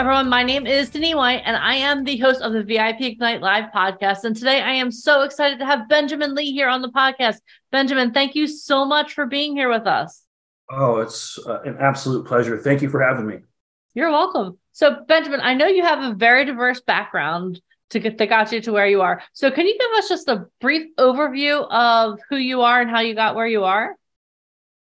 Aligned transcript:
Everyone. 0.00 0.30
My 0.30 0.42
name 0.42 0.66
is 0.66 0.88
Denise 0.88 1.14
White, 1.14 1.42
and 1.44 1.58
I 1.58 1.74
am 1.74 2.04
the 2.04 2.16
host 2.16 2.40
of 2.40 2.54
the 2.54 2.62
VIP 2.62 3.02
Ignite 3.02 3.42
Live 3.42 3.70
podcast. 3.70 4.24
And 4.24 4.34
today 4.34 4.62
I 4.62 4.70
am 4.70 4.90
so 4.90 5.24
excited 5.24 5.58
to 5.58 5.66
have 5.66 5.90
Benjamin 5.90 6.34
Lee 6.34 6.52
here 6.52 6.70
on 6.70 6.80
the 6.80 6.88
podcast. 6.88 7.36
Benjamin, 7.70 8.10
thank 8.10 8.34
you 8.34 8.46
so 8.46 8.86
much 8.86 9.12
for 9.12 9.26
being 9.26 9.54
here 9.54 9.68
with 9.68 9.86
us. 9.86 10.24
Oh, 10.70 11.00
it's 11.00 11.38
uh, 11.46 11.60
an 11.66 11.76
absolute 11.78 12.26
pleasure. 12.26 12.56
Thank 12.56 12.80
you 12.80 12.88
for 12.88 13.02
having 13.02 13.26
me. 13.26 13.40
You're 13.92 14.10
welcome. 14.10 14.56
So, 14.72 15.04
Benjamin, 15.06 15.40
I 15.42 15.52
know 15.52 15.66
you 15.66 15.82
have 15.82 16.02
a 16.02 16.14
very 16.14 16.46
diverse 16.46 16.80
background 16.80 17.60
to 17.90 18.00
get 18.00 18.16
that 18.16 18.30
got 18.30 18.52
you 18.52 18.62
to 18.62 18.72
where 18.72 18.86
you 18.86 19.02
are. 19.02 19.22
So, 19.34 19.50
can 19.50 19.66
you 19.66 19.76
give 19.78 19.98
us 19.98 20.08
just 20.08 20.28
a 20.28 20.46
brief 20.62 20.96
overview 20.98 21.70
of 21.70 22.20
who 22.30 22.36
you 22.36 22.62
are 22.62 22.80
and 22.80 22.88
how 22.88 23.00
you 23.00 23.14
got 23.14 23.34
where 23.34 23.46
you 23.46 23.64
are? 23.64 23.96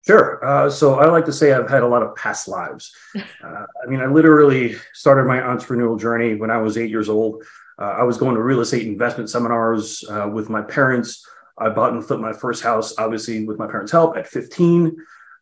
Sure. 0.06 0.44
Uh, 0.46 0.70
so 0.70 0.96
I 0.96 1.06
like 1.08 1.26
to 1.26 1.34
say 1.34 1.54
I've 1.54 1.70
had 1.70 1.82
a 1.84 1.88
lot 1.88 2.04
of 2.04 2.16
past 2.16 2.48
lives. 2.48 2.94
Uh, 3.44 3.66
I 3.84 3.88
mean, 3.88 4.00
I 4.00 4.06
literally 4.06 4.76
started 4.94 5.26
my 5.26 5.38
entrepreneurial 5.38 6.00
journey 6.00 6.36
when 6.36 6.50
I 6.50 6.58
was 6.58 6.78
eight 6.78 6.90
years 6.90 7.10
old. 7.10 7.44
Uh, 7.78 7.96
I 8.00 8.04
was 8.04 8.18
going 8.18 8.36
to 8.36 8.42
real 8.42 8.62
estate 8.62 8.88
investment 8.88 9.30
seminars 9.30 10.04
uh, 10.10 10.30
with 10.32 10.50
my 10.50 10.62
parents. 10.62 11.28
I 11.58 11.70
bought 11.70 11.92
and 11.92 12.04
flipped 12.04 12.22
my 12.22 12.32
first 12.32 12.64
house, 12.64 12.96
obviously, 12.98 13.44
with 13.46 13.60
my 13.60 13.68
parents' 13.68 13.92
help 13.92 14.16
at 14.16 14.28
15. 14.28 14.96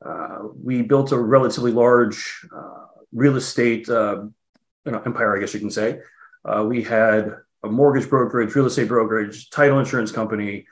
Uh, 0.04 0.40
we 0.62 0.82
built 0.82 1.12
a 1.12 1.18
relatively 1.18 1.72
large 1.72 2.44
uh, 2.54 2.88
real 3.14 3.36
estate 3.36 3.88
you 3.88 4.34
know, 4.86 5.02
empire, 5.06 5.38
I 5.38 5.40
guess 5.40 5.54
you 5.54 5.60
can 5.60 5.72
say. 5.72 6.00
we 6.64 6.82
had 6.82 7.36
a 7.64 7.70
mortgage 7.70 8.10
brokerage, 8.10 8.56
real 8.56 8.66
estate 8.66 8.88
brokerage, 8.88 9.52
title 9.52 9.80
insurance 9.80 10.12
company, 10.12 10.66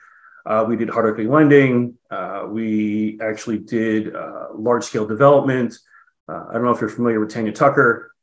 uh, 0.46 0.64
we 0.66 0.76
did 0.76 0.88
hard 0.88 1.10
equity 1.10 1.28
lending. 1.28 1.96
Uh, 2.10 2.46
we 2.48 3.18
actually 3.22 3.58
did 3.58 4.14
uh, 4.14 4.48
large 4.54 4.84
scale 4.84 5.06
development. 5.06 5.76
Uh, 6.28 6.44
I 6.48 6.54
don't 6.54 6.64
know 6.64 6.70
if 6.70 6.80
you're 6.80 6.90
familiar 6.90 7.20
with 7.20 7.30
Tanya 7.30 7.52
Tucker. 7.52 8.14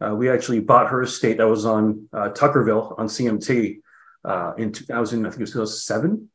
Uh, 0.00 0.14
we 0.14 0.28
actually 0.28 0.60
bought 0.60 0.88
her 0.88 1.02
estate 1.02 1.38
that 1.38 1.48
was 1.48 1.64
on 1.64 2.08
uh, 2.12 2.28
Tuckerville 2.30 2.98
on 2.98 3.06
CMT 3.06 3.78
in 4.58 4.72
2000, 4.72 5.26
I 5.26 5.30
think 5.30 5.40
it 5.40 5.42
was 5.42 5.52
2007. 5.52 6.28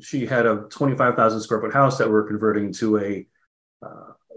she 0.00 0.26
had 0.26 0.46
a 0.46 0.66
25,000 0.70 1.40
square 1.40 1.60
foot 1.60 1.72
house 1.72 1.98
that 1.98 2.10
we're 2.10 2.26
converting 2.26 2.72
to 2.74 2.98
a 2.98 3.26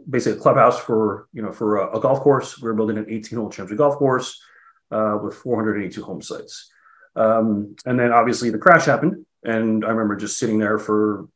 basically 0.09 0.39
a 0.39 0.41
clubhouse 0.41 0.79
for 0.79 1.27
you 1.31 1.43
know 1.43 1.53
for 1.53 1.77
a, 1.77 1.97
a 1.97 2.01
golf 2.01 2.21
course. 2.21 2.59
We 2.59 2.69
are 2.69 2.73
building 2.73 2.97
an 2.97 3.05
18 3.07 3.37
hole 3.37 3.49
championship 3.49 3.77
golf 3.77 3.97
course 3.97 4.41
with 4.89 5.35
482 5.35 6.03
home 6.03 6.21
sites. 6.21 6.71
Um, 7.15 7.75
and 7.85 7.99
then 7.99 8.11
obviously 8.11 8.49
the 8.49 8.57
crash 8.57 8.85
happened 8.85 9.25
and 9.43 9.83
I 9.83 9.89
remember 9.89 10.15
just 10.15 10.37
sitting 10.37 10.59
there 10.59 10.77
for, 10.77 11.27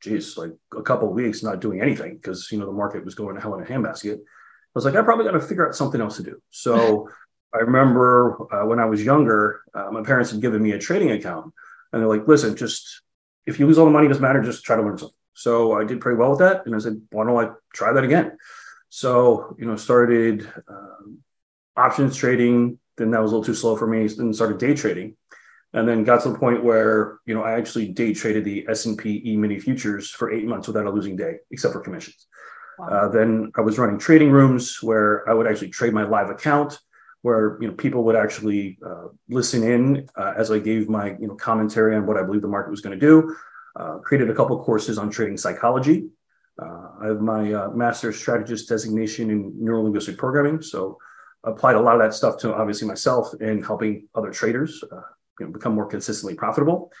geez, 0.00 0.36
like 0.36 0.52
a 0.76 0.82
couple 0.82 1.08
of 1.08 1.14
weeks, 1.14 1.42
not 1.42 1.60
doing 1.60 1.80
anything 1.80 2.16
because 2.16 2.50
you 2.50 2.58
know 2.58 2.66
the 2.66 2.72
market 2.72 3.04
was 3.04 3.14
going 3.14 3.34
to 3.34 3.40
hell 3.40 3.54
in 3.54 3.62
a 3.62 3.66
handbasket. 3.66 4.16
I 4.16 4.74
was 4.74 4.84
like, 4.84 4.94
I 4.94 5.02
probably 5.02 5.26
got 5.26 5.32
to 5.32 5.40
figure 5.40 5.66
out 5.66 5.76
something 5.76 6.00
else 6.00 6.16
to 6.16 6.22
do. 6.22 6.40
So 6.50 7.08
I 7.54 7.58
remember 7.58 8.38
uh, 8.52 8.66
when 8.66 8.78
I 8.78 8.86
was 8.86 9.04
younger, 9.04 9.60
uh, 9.74 9.90
my 9.90 10.02
parents 10.02 10.30
had 10.30 10.40
given 10.40 10.62
me 10.62 10.72
a 10.72 10.78
trading 10.78 11.10
account, 11.10 11.52
and 11.92 12.00
they're 12.00 12.08
like, 12.08 12.26
listen, 12.26 12.56
just 12.56 13.02
if 13.46 13.58
you 13.58 13.66
lose 13.66 13.78
all 13.78 13.84
the 13.84 13.90
money, 13.90 14.08
doesn't 14.08 14.22
matter. 14.22 14.42
Just 14.42 14.64
try 14.64 14.76
to 14.76 14.82
learn 14.82 14.98
something. 14.98 15.16
So 15.34 15.72
I 15.72 15.84
did 15.84 16.00
pretty 16.00 16.18
well 16.18 16.30
with 16.30 16.40
that, 16.40 16.66
and 16.66 16.74
I 16.74 16.78
said, 16.78 17.00
why 17.10 17.24
don't 17.24 17.44
I 17.44 17.50
try 17.72 17.92
that 17.92 18.04
again? 18.04 18.36
So 18.88 19.56
you 19.58 19.66
know, 19.66 19.76
started 19.76 20.50
um, 20.68 21.18
options 21.76 22.16
trading. 22.16 22.78
Then 22.96 23.12
that 23.12 23.22
was 23.22 23.32
a 23.32 23.36
little 23.36 23.44
too 23.44 23.54
slow 23.54 23.76
for 23.76 23.86
me. 23.86 24.06
Then 24.08 24.34
started 24.34 24.58
day 24.58 24.74
trading 24.74 25.16
and 25.74 25.88
then 25.88 26.04
got 26.04 26.22
to 26.22 26.30
the 26.30 26.38
point 26.38 26.62
where 26.62 27.18
you 27.26 27.34
know 27.34 27.42
I 27.42 27.52
actually 27.52 27.88
day 27.88 28.12
traded 28.12 28.44
the 28.44 28.66
S 28.68 28.86
and 28.86 28.96
P 28.96 29.22
E 29.24 29.36
mini 29.36 29.58
futures 29.58 30.10
for 30.10 30.30
eight 30.30 30.46
months 30.46 30.68
without 30.68 30.86
a 30.86 30.90
losing 30.90 31.16
day, 31.16 31.36
except 31.50 31.72
for 31.72 31.80
commissions. 31.80 32.26
Wow. 32.78 32.86
Uh, 32.88 33.08
then 33.08 33.52
I 33.56 33.60
was 33.60 33.78
running 33.78 33.98
trading 33.98 34.30
rooms 34.30 34.82
where 34.82 35.28
I 35.28 35.34
would 35.34 35.46
actually 35.46 35.70
trade 35.70 35.92
my 35.92 36.04
live 36.04 36.30
account, 36.30 36.78
where 37.22 37.58
you 37.60 37.68
know 37.68 37.74
people 37.74 38.04
would 38.04 38.16
actually 38.16 38.78
uh, 38.84 39.08
listen 39.28 39.62
in 39.62 40.08
uh, 40.16 40.34
as 40.36 40.50
I 40.50 40.58
gave 40.58 40.88
my 40.88 41.16
you 41.18 41.28
know 41.28 41.34
commentary 41.34 41.96
on 41.96 42.06
what 42.06 42.16
I 42.16 42.22
believe 42.22 42.42
the 42.42 42.48
market 42.48 42.70
was 42.70 42.80
going 42.80 42.98
to 42.98 43.06
do. 43.06 43.34
Uh, 43.74 43.98
created 43.98 44.28
a 44.28 44.34
couple 44.34 44.62
courses 44.62 44.98
on 44.98 45.08
trading 45.08 45.38
psychology. 45.38 46.08
Uh, 46.60 46.88
I 47.00 47.06
have 47.06 47.20
my 47.22 47.50
uh, 47.50 47.68
master's 47.70 48.18
strategist 48.18 48.68
designation 48.68 49.30
in 49.30 49.54
neuro 49.56 49.82
linguistic 49.82 50.18
programming, 50.18 50.60
so 50.60 50.98
applied 51.44 51.76
a 51.76 51.80
lot 51.80 51.94
of 51.94 52.02
that 52.02 52.12
stuff 52.12 52.36
to 52.38 52.54
obviously 52.54 52.86
myself 52.86 53.32
and 53.40 53.64
helping 53.64 54.06
other 54.14 54.30
traders 54.30 54.84
you 55.42 55.48
know, 55.48 55.52
become 55.52 55.74
more 55.74 55.86
consistently 55.86 56.34
profitable. 56.34 56.92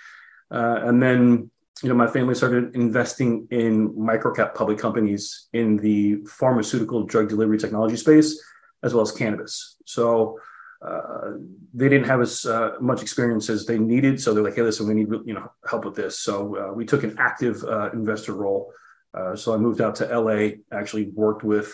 Uh, 0.50 0.80
and 0.82 1.02
then, 1.02 1.50
you 1.82 1.88
know, 1.88 1.94
my 1.94 2.06
family 2.06 2.34
started 2.34 2.74
investing 2.74 3.46
in 3.50 3.88
microcap 3.90 4.54
public 4.54 4.78
companies 4.78 5.48
in 5.52 5.76
the 5.76 6.16
pharmaceutical 6.26 7.04
drug 7.04 7.28
delivery 7.28 7.58
technology 7.58 7.96
space, 7.96 8.42
as 8.82 8.92
well 8.92 9.02
as 9.02 9.12
cannabis. 9.12 9.76
So 9.86 10.38
uh, 10.84 11.34
they 11.72 11.88
didn't 11.88 12.06
have 12.06 12.20
as 12.20 12.44
uh, 12.44 12.72
much 12.80 13.02
experience 13.02 13.48
as 13.48 13.64
they 13.64 13.78
needed. 13.78 14.20
So 14.20 14.34
they're 14.34 14.42
like, 14.42 14.56
hey, 14.56 14.62
listen, 14.62 14.88
we 14.88 14.94
need 14.94 15.08
you 15.24 15.34
know 15.34 15.50
help 15.68 15.84
with 15.84 15.94
this. 15.94 16.18
So 16.18 16.56
uh, 16.56 16.72
we 16.72 16.84
took 16.84 17.04
an 17.04 17.16
active 17.18 17.62
uh, 17.62 17.90
investor 17.92 18.34
role. 18.34 18.72
Uh, 19.14 19.36
so 19.36 19.54
I 19.54 19.58
moved 19.58 19.80
out 19.80 19.94
to 19.96 20.18
LA, 20.18 20.56
actually 20.72 21.10
worked 21.10 21.44
with 21.44 21.72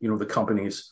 you 0.00 0.10
know 0.10 0.16
the 0.16 0.26
companies, 0.26 0.90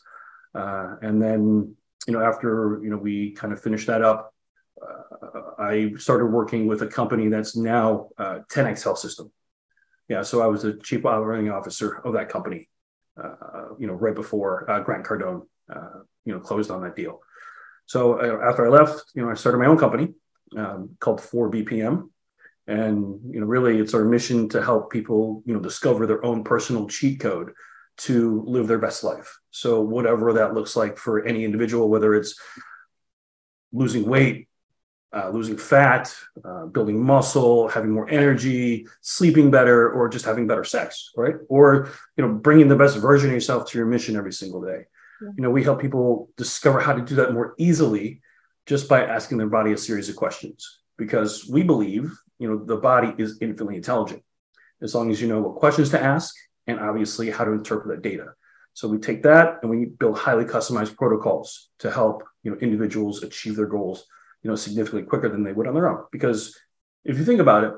and 0.53 1.21
then 1.21 1.75
you 2.07 2.13
know 2.13 2.21
after 2.21 2.79
you 2.83 2.91
know 2.91 2.97
we 2.97 3.31
kind 3.31 3.51
of 3.51 3.61
finished 3.61 3.87
that 3.87 4.03
up 4.03 4.34
I 5.57 5.93
started 5.97 6.27
working 6.27 6.67
with 6.67 6.81
a 6.81 6.87
company 6.87 7.29
that's 7.29 7.55
now 7.55 8.09
uh, 8.17 8.39
10x 8.49 8.83
Health 8.83 8.99
System. 8.99 9.31
Yeah, 10.07 10.21
so 10.21 10.41
I 10.41 10.47
was 10.47 10.61
the 10.61 10.73
chief 10.73 11.05
operating 11.05 11.49
officer 11.49 12.01
of 12.05 12.13
that 12.13 12.29
company. 12.29 12.69
Uh, 13.21 13.69
you 13.79 13.87
know, 13.87 13.93
right 13.93 14.13
before 14.13 14.69
uh, 14.69 14.81
Grant 14.81 15.05
Cardone, 15.05 15.47
uh, 15.73 16.01
you 16.25 16.33
know, 16.33 16.39
closed 16.39 16.69
on 16.69 16.83
that 16.83 16.95
deal. 16.95 17.21
So 17.85 18.19
uh, 18.19 18.49
after 18.49 18.65
I 18.65 18.69
left, 18.69 19.03
you 19.13 19.23
know, 19.23 19.31
I 19.31 19.35
started 19.35 19.57
my 19.57 19.67
own 19.67 19.77
company 19.77 20.13
um, 20.57 20.97
called 20.99 21.21
4BPM, 21.21 22.09
and 22.67 23.19
you 23.33 23.39
know, 23.39 23.45
really, 23.45 23.79
it's 23.79 23.93
our 23.93 24.03
mission 24.03 24.49
to 24.49 24.61
help 24.61 24.91
people, 24.91 25.43
you 25.45 25.53
know, 25.53 25.59
discover 25.59 26.05
their 26.05 26.25
own 26.25 26.43
personal 26.43 26.87
cheat 26.87 27.19
code 27.19 27.53
to 27.97 28.43
live 28.45 28.67
their 28.67 28.79
best 28.79 29.03
life. 29.03 29.39
So 29.51 29.81
whatever 29.81 30.33
that 30.33 30.53
looks 30.53 30.75
like 30.75 30.97
for 30.97 31.25
any 31.25 31.45
individual, 31.45 31.89
whether 31.89 32.13
it's 32.13 32.37
losing 33.71 34.05
weight, 34.05 34.49
uh, 35.15 35.29
losing 35.29 35.57
fat, 35.57 36.13
uh, 36.43 36.65
building 36.65 37.01
muscle, 37.01 37.69
having 37.69 37.91
more 37.91 38.09
energy, 38.09 38.85
sleeping 39.01 39.49
better, 39.49 39.89
or 39.89 40.09
just 40.09 40.25
having 40.25 40.45
better 40.45 40.63
sex, 40.63 41.11
right? 41.15 41.35
Or 41.47 41.89
you 42.17 42.25
know, 42.25 42.33
bringing 42.33 42.67
the 42.67 42.75
best 42.75 42.97
version 42.97 43.29
of 43.29 43.33
yourself 43.33 43.69
to 43.71 43.77
your 43.77 43.87
mission 43.87 44.17
every 44.17 44.33
single 44.33 44.61
day. 44.61 44.85
Yeah. 45.21 45.29
You 45.37 45.43
know, 45.43 45.49
we 45.49 45.63
help 45.63 45.79
people 45.79 46.29
discover 46.35 46.81
how 46.81 46.93
to 46.93 47.01
do 47.01 47.15
that 47.15 47.33
more 47.33 47.55
easily 47.57 48.21
just 48.65 48.89
by 48.89 49.05
asking 49.05 49.37
their 49.37 49.47
body 49.47 49.71
a 49.71 49.77
series 49.77 50.09
of 50.09 50.17
questions 50.17 50.79
because 50.97 51.47
we 51.47 51.63
believe, 51.63 52.11
you 52.39 52.49
know, 52.49 52.65
the 52.65 52.77
body 52.77 53.13
is 53.17 53.37
infinitely 53.41 53.77
intelligent 53.77 54.21
as 54.81 54.93
long 54.93 55.09
as 55.11 55.21
you 55.21 55.27
know 55.29 55.39
what 55.39 55.55
questions 55.55 55.89
to 55.91 56.01
ask 56.01 56.35
and 56.67 56.79
obviously 56.79 57.29
how 57.29 57.45
to 57.45 57.51
interpret 57.51 57.95
that 57.95 58.07
data. 58.07 58.33
So 58.73 58.89
we 58.89 58.97
take 58.97 59.23
that 59.23 59.59
and 59.61 59.71
we 59.71 59.85
build 59.85 60.17
highly 60.17 60.43
customized 60.43 60.97
protocols 60.97 61.69
to 61.79 61.89
help 61.89 62.23
you 62.43 62.51
know 62.51 62.57
individuals 62.57 63.23
achieve 63.23 63.55
their 63.55 63.67
goals 63.67 64.05
you 64.45 64.51
know, 64.51 64.55
significantly 64.55 65.07
quicker 65.07 65.27
than 65.27 65.43
they 65.43 65.51
would 65.51 65.65
on 65.65 65.73
their 65.73 65.89
own. 65.89 66.05
Because 66.11 66.55
if 67.03 67.17
you 67.17 67.25
think 67.25 67.39
about 67.39 67.63
it, 67.63 67.73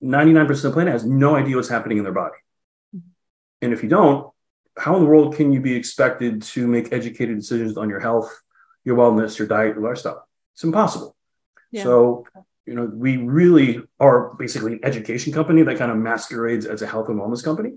99% 0.00 0.48
of 0.48 0.62
the 0.62 0.70
planet 0.70 0.92
has 0.92 1.04
no 1.04 1.34
idea 1.34 1.56
what's 1.56 1.68
happening 1.68 1.98
in 1.98 2.04
their 2.04 2.12
body. 2.12 2.36
Mm-hmm. 2.94 3.08
And 3.62 3.72
if 3.72 3.82
you 3.82 3.88
don't, 3.88 4.30
how 4.76 4.94
in 4.94 5.02
the 5.02 5.08
world 5.08 5.34
can 5.34 5.50
you 5.50 5.60
be 5.60 5.74
expected 5.74 6.42
to 6.42 6.68
make 6.68 6.92
educated 6.92 7.36
decisions 7.36 7.76
on 7.76 7.90
your 7.90 7.98
health, 7.98 8.32
your 8.84 8.96
wellness, 8.96 9.40
your 9.40 9.48
diet, 9.48 9.74
your 9.74 9.82
lifestyle? 9.82 10.28
It's 10.54 10.62
impossible. 10.62 11.16
Yeah. 11.72 11.82
So, 11.82 12.26
you 12.64 12.76
know, 12.76 12.84
we 12.84 13.16
really 13.16 13.80
are 13.98 14.34
basically 14.34 14.74
an 14.74 14.84
education 14.84 15.32
company 15.32 15.64
that 15.64 15.78
kind 15.78 15.90
of 15.90 15.96
masquerades 15.96 16.64
as 16.64 16.80
a 16.80 16.86
health 16.86 17.08
and 17.08 17.18
wellness 17.18 17.42
company 17.42 17.72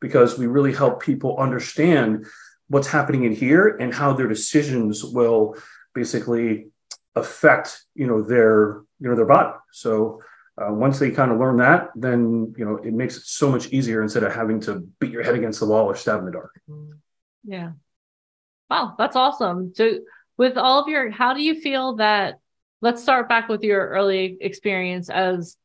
because 0.00 0.38
we 0.38 0.46
really 0.46 0.72
help 0.72 1.02
people 1.02 1.36
understand 1.36 2.24
what's 2.68 2.88
happening 2.88 3.24
in 3.24 3.32
here 3.32 3.76
and 3.78 3.92
how 3.92 4.14
their 4.14 4.26
decisions 4.26 5.04
will 5.04 5.54
basically 5.94 6.68
affect 7.18 7.84
you 7.94 8.06
know 8.06 8.22
their 8.22 8.82
you 9.00 9.08
know 9.08 9.14
their 9.14 9.26
body 9.26 9.56
so 9.72 10.20
uh, 10.60 10.72
once 10.72 10.98
they 10.98 11.10
kind 11.10 11.30
of 11.30 11.38
learn 11.38 11.56
that 11.58 11.90
then 11.94 12.52
you 12.56 12.64
know 12.64 12.76
it 12.76 12.92
makes 12.92 13.16
it 13.16 13.24
so 13.24 13.50
much 13.50 13.68
easier 13.68 14.02
instead 14.02 14.24
of 14.24 14.34
having 14.34 14.60
to 14.60 14.80
beat 14.98 15.12
your 15.12 15.22
head 15.22 15.34
against 15.34 15.60
the 15.60 15.66
wall 15.66 15.84
or 15.84 15.94
stab 15.94 16.20
in 16.20 16.24
the 16.26 16.32
dark 16.32 16.60
yeah 17.44 17.72
wow 18.70 18.94
that's 18.98 19.16
awesome 19.16 19.72
so 19.74 19.98
with 20.36 20.56
all 20.56 20.82
of 20.82 20.88
your 20.88 21.10
how 21.10 21.34
do 21.34 21.42
you 21.42 21.60
feel 21.60 21.96
that 21.96 22.38
let's 22.80 23.02
start 23.02 23.28
back 23.28 23.48
with 23.48 23.62
your 23.62 23.88
early 23.88 24.36
experience 24.40 25.10
as 25.10 25.56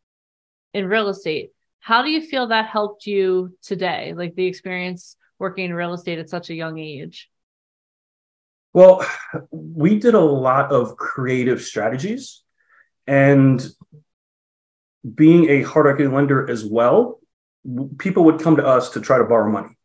in 0.74 0.88
real 0.88 1.10
estate. 1.10 1.52
How 1.80 2.02
do 2.02 2.10
you 2.10 2.22
feel 2.22 2.48
that 2.48 2.68
helped 2.68 3.06
you 3.06 3.56
today? 3.62 4.14
Like 4.16 4.36
the 4.36 4.46
experience 4.46 5.16
working 5.40 5.66
in 5.66 5.74
real 5.74 5.94
estate 5.94 6.20
at 6.20 6.30
such 6.30 6.50
a 6.50 6.56
young 6.56 6.80
age? 6.80 7.30
Well, 8.74 9.06
we 9.52 10.00
did 10.00 10.16
a 10.16 10.20
lot 10.20 10.72
of 10.72 10.98
creative 10.98 11.62
strategies 11.62 12.42
and 13.06 13.64
being 15.14 15.50
a 15.50 15.62
hard 15.64 15.88
equity 15.88 16.08
lender 16.08 16.50
as 16.50 16.66
well, 16.66 17.20
people 17.98 18.26
would 18.26 18.40
come 18.40 18.56
to 18.56 18.66
us 18.66 18.92
to 18.92 19.02
try 19.02 19.18
to 19.18 19.26
borrow 19.26 19.52
money. 19.52 19.78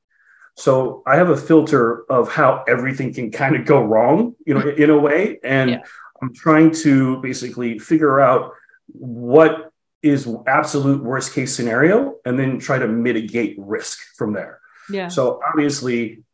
So 0.56 1.02
I 1.06 1.16
have 1.16 1.30
a 1.30 1.36
filter 1.36 2.04
of 2.10 2.32
how 2.32 2.64
everything 2.66 3.12
can 3.12 3.30
kind 3.30 3.54
of 3.54 3.64
go 3.64 3.82
wrong, 3.82 4.34
you 4.44 4.54
know, 4.54 4.68
in 4.68 4.90
a 4.90 4.98
way. 4.98 5.38
And 5.44 5.70
yeah. 5.70 5.82
I'm 6.20 6.34
trying 6.34 6.72
to 6.82 7.20
basically 7.20 7.78
figure 7.78 8.18
out 8.18 8.52
what 8.86 9.72
is 10.02 10.28
absolute 10.46 11.02
worst 11.02 11.32
case 11.32 11.54
scenario 11.54 12.16
and 12.24 12.38
then 12.38 12.58
try 12.58 12.78
to 12.78 12.88
mitigate 12.88 13.56
risk 13.58 13.98
from 14.16 14.32
there. 14.32 14.60
Yeah. 14.90 15.08
So 15.08 15.40
obviously 15.46 16.24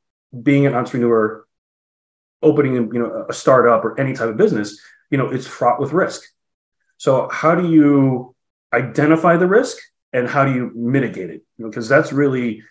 being 0.43 0.67
an 0.67 0.75
entrepreneur, 0.75 1.45
opening 2.45 2.75
you 2.75 3.01
know 3.01 3.27
a 3.29 3.33
startup 3.33 3.85
or 3.85 3.99
any 3.99 4.13
type 4.13 4.29
of 4.29 4.37
business, 4.37 4.81
you 5.11 5.19
know, 5.19 5.31
it's 5.31 5.47
fraught 5.47 5.81
with 5.81 5.93
risk. 5.93 6.23
So 6.99 7.29
how 7.29 7.55
do 7.55 7.71
you 7.71 8.35
identify 8.73 9.37
the 9.37 9.47
risk 9.47 9.79
and 10.13 10.29
how 10.29 10.45
do 10.45 10.55
you 10.55 10.71
mitigate 10.75 11.31
it? 11.31 11.43
Because 11.59 11.89
you 11.89 11.95
know, 11.95 12.01
that's 12.01 12.13
really 12.13 12.63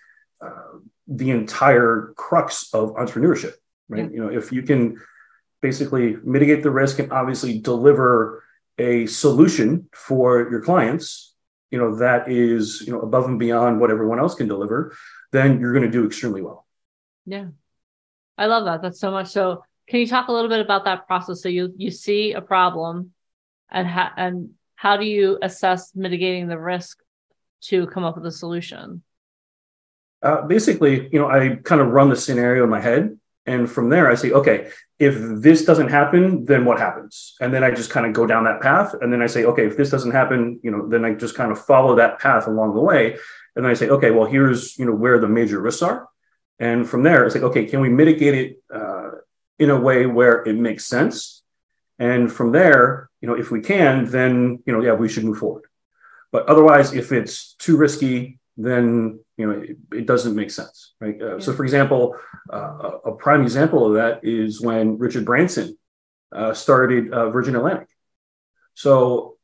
uh, 0.42 0.80
the 1.08 1.32
entire 1.32 2.14
crux 2.16 2.74
of 2.74 2.96
entrepreneurship, 2.96 3.54
right? 3.90 4.06
Yeah. 4.06 4.10
You 4.12 4.20
know, 4.22 4.30
if 4.30 4.52
you 4.52 4.64
can 4.64 4.98
basically 5.62 6.18
mitigate 6.24 6.64
the 6.64 6.72
risk 6.72 7.00
and 7.00 7.12
obviously 7.12 7.60
deliver 7.60 8.44
a 8.78 9.06
solution 9.06 9.88
for 9.94 10.50
your 10.50 10.62
clients, 10.62 11.34
you 11.72 11.80
know, 11.80 11.96
that 11.96 12.30
is, 12.30 12.82
you 12.86 12.94
know, 12.94 13.02
above 13.02 13.26
and 13.26 13.40
beyond 13.40 13.80
what 13.80 13.92
everyone 13.92 14.20
else 14.20 14.36
can 14.36 14.48
deliver, 14.48 14.96
then 15.32 15.60
you're 15.60 15.74
going 15.74 15.86
to 15.86 15.92
do 15.92 16.06
extremely 16.06 16.42
well. 16.42 16.66
Yeah. 17.26 17.48
I 18.38 18.48
love 18.48 18.66
that. 18.66 18.82
That's 18.82 19.00
so 19.00 19.12
much. 19.12 19.28
So 19.28 19.64
can 19.88 20.00
you 20.00 20.08
talk 20.08 20.28
a 20.28 20.32
little 20.32 20.50
bit 20.50 20.60
about 20.60 20.86
that 20.86 21.08
process? 21.08 21.42
So 21.42 21.50
you 21.50 21.74
you 21.78 21.92
see 21.92 22.34
a 22.34 22.42
problem 22.42 23.12
and 23.72 23.88
how 23.88 24.12
and 24.18 24.52
how 24.76 24.98
do 24.98 25.06
you 25.06 25.38
assess 25.42 25.96
mitigating 25.96 26.48
the 26.48 26.60
risk 26.60 27.00
to 27.64 27.88
come 27.88 28.04
up 28.04 28.16
with 28.16 28.26
a 28.26 28.32
solution? 28.32 29.04
Uh, 30.22 30.42
basically, 30.42 31.10
you 31.12 31.20
know, 31.20 31.28
I 31.30 31.58
kind 31.64 31.82
of 31.82 31.88
run 31.90 32.10
the 32.10 32.16
scenario 32.16 32.64
in 32.64 32.70
my 32.70 32.80
head 32.80 33.18
and 33.46 33.70
from 33.70 33.90
there, 33.90 34.10
I 34.10 34.16
say, 34.16 34.32
okay, 34.32 34.70
if 35.00 35.16
this 35.42 35.66
doesn't 35.66 35.90
happen, 35.90 36.46
then 36.46 36.64
what 36.64 36.80
happens? 36.80 37.36
And 37.42 37.54
then 37.54 37.64
I 37.64 37.72
just 37.72 37.90
kind 37.90 38.06
of 38.06 38.14
go 38.14 38.26
down 38.26 38.46
that 38.46 38.62
path. 38.62 38.96
And 39.02 39.12
then 39.12 39.22
I 39.22 39.28
say, 39.28 39.44
okay, 39.44 39.66
if 39.66 39.76
this 39.76 39.90
doesn't 39.90 40.12
happen, 40.12 40.60
you 40.64 40.72
know, 40.72 40.88
then 40.88 41.04
I 41.04 41.14
just 41.14 41.36
kind 41.36 41.52
of 41.52 41.64
follow 41.64 41.96
that 41.96 42.20
path 42.20 42.48
along 42.48 42.74
the 42.74 42.82
way. 42.82 43.18
And 43.56 43.66
then 43.66 43.72
I 43.72 43.74
say, 43.74 43.90
okay, 43.90 44.12
well, 44.12 44.26
here's, 44.26 44.80
you 44.80 44.86
know, 44.86 44.94
where 44.94 45.20
the 45.20 45.28
major 45.28 45.60
risks 45.60 45.82
are. 45.82 46.08
And 46.60 46.88
from 46.88 47.04
there, 47.04 47.26
it's 47.26 47.36
like, 47.36 47.44
okay, 47.44 47.66
can 47.66 47.82
we 47.82 47.90
mitigate 47.90 48.36
it 48.36 48.64
uh, 48.74 49.12
in 49.60 49.70
a 49.70 49.80
way 49.80 50.06
where 50.06 50.44
it 50.44 50.56
makes 50.56 50.86
sense? 50.86 51.42
And 52.00 52.32
from 52.32 52.52
there, 52.52 53.10
you 53.22 53.28
know, 53.28 53.36
if 53.36 53.52
we 53.52 53.62
can, 53.62 54.06
then, 54.06 54.62
you 54.66 54.74
know, 54.74 54.82
yeah, 54.82 54.94
we 54.94 55.10
should 55.10 55.24
move 55.24 55.38
forward. 55.38 55.64
But 56.32 56.48
otherwise, 56.48 56.94
if 56.94 57.12
it's 57.12 57.54
too 57.56 57.78
risky, 57.78 58.40
then 58.58 59.20
you 59.38 59.48
know 59.48 59.60
it, 59.60 59.78
it 59.92 60.06
doesn't 60.06 60.36
make 60.36 60.52
sense 60.52 60.94
right 61.00 61.20
uh, 61.22 61.34
yeah. 61.34 61.40
so 61.40 61.54
for 61.54 61.64
example 61.64 62.16
uh, 62.52 63.00
a 63.06 63.12
prime 63.14 63.42
example 63.42 63.88
of 63.88 63.94
that 63.94 64.20
is 64.24 64.62
when 64.62 64.98
richard 64.98 65.26
branson 65.26 65.78
uh, 66.32 66.54
started 66.54 67.12
uh, 67.12 67.30
virgin 67.30 67.56
atlantic 67.56 67.88
so 68.76 69.38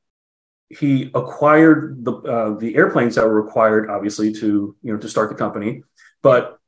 he 0.69 1.09
acquired 1.15 2.05
the 2.05 2.11
uh, 2.11 2.57
the 2.59 2.75
airplanes 2.75 3.15
that 3.15 3.25
were 3.25 3.41
required 3.41 3.89
obviously 3.89 4.31
to 4.31 4.75
you 4.81 4.93
know 4.93 4.99
to 4.99 5.09
start 5.09 5.29
the 5.29 5.35
company 5.35 5.81
but 6.21 6.58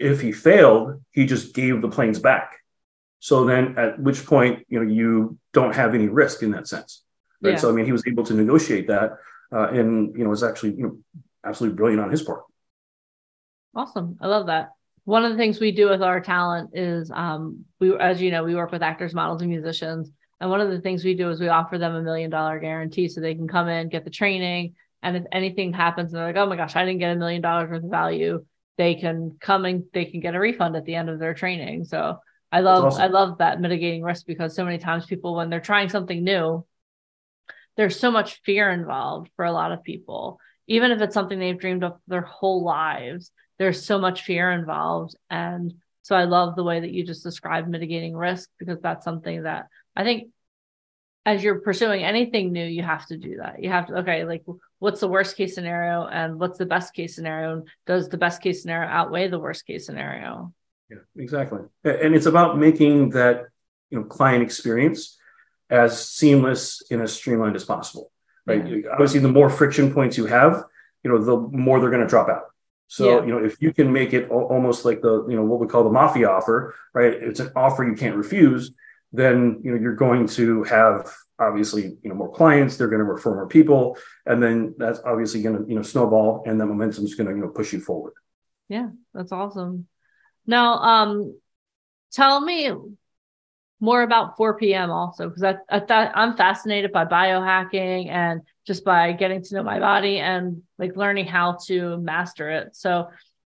if 0.00 0.20
he 0.20 0.32
failed 0.32 1.02
he 1.12 1.26
just 1.26 1.54
gave 1.54 1.80
the 1.82 1.88
planes 1.88 2.18
back 2.18 2.56
so 3.18 3.44
then 3.44 3.76
at 3.78 4.00
which 4.00 4.24
point 4.26 4.64
you 4.68 4.82
know 4.82 4.90
you 4.90 5.38
don't 5.52 5.74
have 5.74 5.94
any 5.94 6.08
risk 6.08 6.42
in 6.42 6.50
that 6.50 6.66
sense 6.66 7.02
right 7.42 7.52
yeah. 7.52 7.56
so 7.56 7.68
i 7.68 7.72
mean 7.72 7.84
he 7.84 7.92
was 7.92 8.06
able 8.06 8.24
to 8.24 8.34
negotiate 8.34 8.86
that 8.88 9.12
uh, 9.52 9.68
and 9.68 10.16
you 10.16 10.24
know 10.24 10.30
was 10.30 10.42
actually 10.42 10.72
you 10.72 10.82
know 10.82 10.98
absolutely 11.44 11.76
brilliant 11.76 12.02
on 12.02 12.10
his 12.10 12.22
part. 12.22 12.42
Awesome. 13.74 14.18
I 14.20 14.26
love 14.26 14.46
that. 14.46 14.70
One 15.04 15.24
of 15.24 15.32
the 15.32 15.38
things 15.38 15.60
we 15.60 15.72
do 15.72 15.88
with 15.88 16.02
our 16.02 16.20
talent 16.20 16.70
is 16.74 17.10
um, 17.12 17.64
we, 17.78 17.96
as 17.96 18.20
you 18.20 18.30
know, 18.30 18.44
we 18.44 18.54
work 18.54 18.70
with 18.70 18.82
actors, 18.82 19.14
models, 19.14 19.42
and 19.42 19.50
musicians. 19.50 20.10
And 20.40 20.50
one 20.50 20.60
of 20.60 20.70
the 20.70 20.80
things 20.80 21.04
we 21.04 21.14
do 21.14 21.30
is 21.30 21.40
we 21.40 21.48
offer 21.48 21.78
them 21.78 21.94
a 21.94 22.02
million 22.02 22.30
dollar 22.30 22.58
guarantee 22.58 23.08
so 23.08 23.20
they 23.20 23.34
can 23.34 23.48
come 23.48 23.68
in, 23.68 23.88
get 23.88 24.04
the 24.04 24.10
training. 24.10 24.74
And 25.02 25.16
if 25.16 25.24
anything 25.32 25.72
happens 25.72 26.12
and 26.12 26.18
they're 26.18 26.26
like, 26.26 26.36
oh 26.36 26.46
my 26.46 26.56
gosh, 26.56 26.76
I 26.76 26.84
didn't 26.84 27.00
get 27.00 27.16
a 27.16 27.18
million 27.18 27.42
dollars 27.42 27.70
worth 27.70 27.84
of 27.84 27.90
value, 27.90 28.44
they 28.80 28.94
can 28.94 29.36
come 29.40 29.64
and 29.64 29.84
they 29.92 30.06
can 30.06 30.20
get 30.20 30.34
a 30.34 30.40
refund 30.40 30.74
at 30.74 30.84
the 30.84 30.94
end 30.94 31.08
of 31.08 31.18
their 31.18 31.34
training. 31.34 31.84
So 31.84 32.18
I 32.50 32.60
love 32.60 32.84
awesome. 32.84 33.02
I 33.02 33.06
love 33.06 33.38
that 33.38 33.60
mitigating 33.60 34.02
risk 34.02 34.26
because 34.26 34.56
so 34.56 34.64
many 34.64 34.78
times 34.78 35.06
people 35.06 35.36
when 35.36 35.50
they're 35.50 35.60
trying 35.60 35.88
something 35.88 36.24
new, 36.24 36.64
there's 37.76 37.98
so 37.98 38.10
much 38.10 38.40
fear 38.44 38.70
involved 38.70 39.30
for 39.36 39.44
a 39.44 39.52
lot 39.52 39.72
of 39.72 39.82
people 39.82 40.40
even 40.70 40.92
if 40.92 41.00
it's 41.00 41.14
something 41.14 41.40
they've 41.40 41.58
dreamed 41.58 41.82
of 41.82 41.98
their 42.06 42.22
whole 42.22 42.62
lives, 42.62 43.32
there's 43.58 43.84
so 43.84 43.98
much 43.98 44.22
fear 44.22 44.52
involved. 44.52 45.16
And 45.28 45.74
so 46.02 46.14
I 46.14 46.24
love 46.24 46.54
the 46.54 46.62
way 46.62 46.78
that 46.78 46.92
you 46.92 47.04
just 47.04 47.24
described 47.24 47.68
mitigating 47.68 48.14
risk 48.14 48.48
because 48.56 48.80
that's 48.80 49.04
something 49.04 49.42
that 49.42 49.66
I 49.96 50.04
think 50.04 50.28
as 51.26 51.42
you're 51.42 51.60
pursuing 51.60 52.02
anything 52.02 52.52
new, 52.52 52.64
you 52.64 52.82
have 52.82 53.06
to 53.06 53.16
do 53.16 53.36
that. 53.38 53.62
You 53.62 53.70
have 53.70 53.86
to, 53.88 53.98
okay, 53.98 54.24
like 54.24 54.44
what's 54.78 55.00
the 55.00 55.08
worst 55.08 55.36
case 55.36 55.54
scenario 55.54 56.06
and 56.06 56.40
what's 56.40 56.58
the 56.58 56.66
best 56.66 56.94
case 56.94 57.14
scenario? 57.14 57.64
Does 57.86 58.08
the 58.08 58.16
best 58.16 58.42
case 58.42 58.62
scenario 58.62 58.88
outweigh 58.88 59.28
the 59.28 59.38
worst 59.38 59.66
case 59.66 59.86
scenario? 59.86 60.52
Yeah, 60.88 60.98
exactly. 61.16 61.60
And 61.84 62.14
it's 62.14 62.26
about 62.26 62.58
making 62.58 63.10
that, 63.10 63.46
you 63.90 63.98
know, 63.98 64.04
client 64.04 64.42
experience 64.42 65.18
as 65.68 66.08
seamless 66.08 66.82
and 66.90 67.02
as 67.02 67.12
streamlined 67.12 67.54
as 67.54 67.64
possible 67.64 68.10
right? 68.46 68.66
Yeah. 68.66 68.90
Obviously, 68.92 69.20
the 69.20 69.28
more 69.28 69.50
friction 69.50 69.92
points 69.92 70.16
you 70.16 70.26
have, 70.26 70.64
you 71.02 71.10
know, 71.10 71.22
the 71.22 71.36
more 71.36 71.80
they're 71.80 71.90
going 71.90 72.02
to 72.02 72.08
drop 72.08 72.28
out. 72.28 72.44
So, 72.88 73.20
yeah. 73.20 73.26
you 73.26 73.32
know, 73.32 73.44
if 73.44 73.62
you 73.62 73.72
can 73.72 73.92
make 73.92 74.12
it 74.12 74.28
almost 74.30 74.84
like 74.84 75.00
the, 75.00 75.24
you 75.28 75.36
know, 75.36 75.44
what 75.44 75.60
we 75.60 75.68
call 75.68 75.84
the 75.84 75.90
mafia 75.90 76.28
offer, 76.28 76.74
right? 76.92 77.12
It's 77.12 77.40
an 77.40 77.52
offer 77.54 77.84
you 77.84 77.94
can't 77.94 78.16
refuse. 78.16 78.72
Then, 79.12 79.60
you 79.62 79.72
know, 79.72 79.80
you're 79.80 79.96
going 79.96 80.26
to 80.28 80.62
have 80.64 81.12
obviously, 81.38 81.82
you 82.02 82.08
know, 82.10 82.14
more 82.14 82.32
clients. 82.32 82.76
They're 82.76 82.88
going 82.88 83.00
to 83.00 83.04
refer 83.04 83.34
more 83.34 83.48
people, 83.48 83.96
and 84.26 84.42
then 84.42 84.74
that's 84.78 85.00
obviously 85.04 85.42
going 85.42 85.58
to, 85.58 85.68
you 85.68 85.74
know, 85.74 85.82
snowball, 85.82 86.44
and 86.46 86.60
the 86.60 86.66
momentum 86.66 87.04
is 87.04 87.14
going 87.14 87.28
to, 87.28 87.34
you 87.34 87.40
know, 87.40 87.48
push 87.48 87.72
you 87.72 87.80
forward. 87.80 88.12
Yeah, 88.68 88.88
that's 89.12 89.32
awesome. 89.32 89.86
Now, 90.46 90.74
um, 90.74 91.38
tell 92.12 92.40
me 92.40 92.70
more 93.80 94.02
about 94.02 94.36
4 94.36 94.58
p.m. 94.58 94.90
also 94.90 95.28
because 95.28 95.42
I, 95.42 95.56
I 95.68 95.80
thought 95.80 96.12
I'm 96.14 96.36
fascinated 96.36 96.92
by 96.92 97.06
biohacking 97.06 98.08
and 98.08 98.42
just 98.66 98.84
by 98.84 99.12
getting 99.12 99.42
to 99.42 99.54
know 99.54 99.62
my 99.62 99.80
body 99.80 100.18
and 100.18 100.62
like 100.78 100.96
learning 100.96 101.26
how 101.26 101.56
to 101.66 101.96
master 101.96 102.50
it. 102.50 102.76
So 102.76 103.08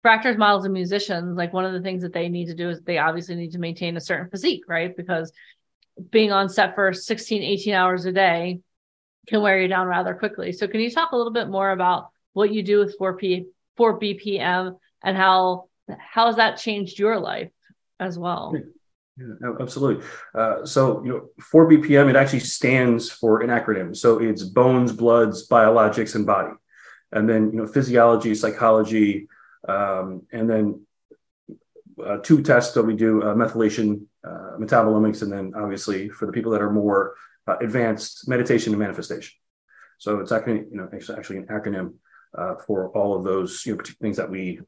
for 0.06 0.10
actors, 0.10 0.38
models, 0.38 0.66
and 0.66 0.74
musicians, 0.76 1.36
like 1.36 1.52
one 1.52 1.66
of 1.66 1.74
the 1.74 1.82
things 1.82 2.04
that 2.04 2.14
they 2.14 2.30
need 2.30 2.46
to 2.46 2.54
do 2.54 2.70
is 2.70 2.80
they 2.82 3.00
obviously 3.00 3.34
need 3.34 3.54
to 3.54 3.58
maintain 3.58 3.98
a 3.98 4.00
certain 4.00 4.30
physique, 4.30 4.62
right? 4.68 4.96
Because 4.96 5.32
being 6.12 6.32
on 6.32 6.48
set 6.48 6.76
for 6.76 6.94
16, 6.94 7.42
18 7.42 7.74
hours 7.74 8.06
a 8.06 8.12
day 8.12 8.60
can 9.26 9.42
wear 9.42 9.60
you 9.60 9.68
down 9.68 9.88
rather 9.88 10.14
quickly. 10.14 10.52
So 10.52 10.68
can 10.68 10.80
you 10.80 10.92
talk 10.92 11.12
a 11.12 11.18
little 11.18 11.34
bit 11.34 11.50
more 11.50 11.72
about 11.72 12.10
what 12.34 12.54
you 12.54 12.62
do 12.62 12.78
with 12.78 13.00
4P 13.00 13.46
4 13.78 14.00
BPM 14.00 14.78
and 15.04 15.18
how 15.18 15.70
how 15.98 16.28
has 16.28 16.36
that 16.36 16.60
changed 16.60 17.00
your 17.00 17.20
life 17.20 17.50
as 18.00 18.20
well? 18.20 18.56
Yeah, 19.18 19.54
absolutely. 19.60 20.06
Uh, 20.36 20.68
so, 20.68 21.04
you 21.04 21.14
know, 21.14 21.30
4BPM, 21.52 22.12
it 22.12 22.16
actually 22.16 22.42
stands 22.42 23.10
for 23.10 23.42
an 23.42 23.50
acronym. 23.50 23.98
So 23.98 24.20
it's 24.20 24.44
bones, 24.44 24.92
bloods, 24.92 25.48
biologics, 25.48 26.14
and 26.14 26.28
body. 26.28 26.54
And 27.12 27.28
then, 27.28 27.50
you 27.50 27.58
know, 27.58 27.66
physiology, 27.66 28.36
psychology, 28.36 29.28
um, 29.68 30.24
and 30.32 30.50
then 30.50 30.86
uh, 32.04 32.18
two 32.18 32.42
tests 32.42 32.74
that 32.74 32.84
we 32.84 32.96
do 32.96 33.22
uh, 33.24 33.34
methylation, 33.34 34.06
uh, 34.24 34.58
metabolomics, 34.60 35.22
and 35.22 35.32
then 35.32 35.54
obviously 35.56 36.10
for 36.10 36.26
the 36.26 36.32
people 36.32 36.52
that 36.52 36.62
are 36.62 36.72
more 36.72 37.16
uh, 37.48 37.58
advanced, 37.62 38.28
meditation 38.28 38.74
and 38.74 38.80
manifestation. 38.80 39.34
So 39.98 40.20
it's 40.20 40.32
actually, 40.32 40.66
you 40.72 40.78
know, 40.78 40.90
it's 40.92 41.10
actually 41.10 41.38
an 41.38 41.48
acronym 41.48 41.94
uh, 42.38 42.56
for 42.68 42.90
all 42.90 43.16
of 43.16 43.24
those, 43.24 43.66
you 43.66 43.76
know, 43.76 43.84
things 44.02 44.18
that 44.18 44.30
we 44.30 44.60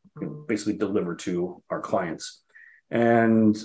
basically 0.48 0.78
deliver 0.78 1.16
to 1.16 1.62
our 1.70 1.82
clients. 1.82 2.42
And 2.90 3.58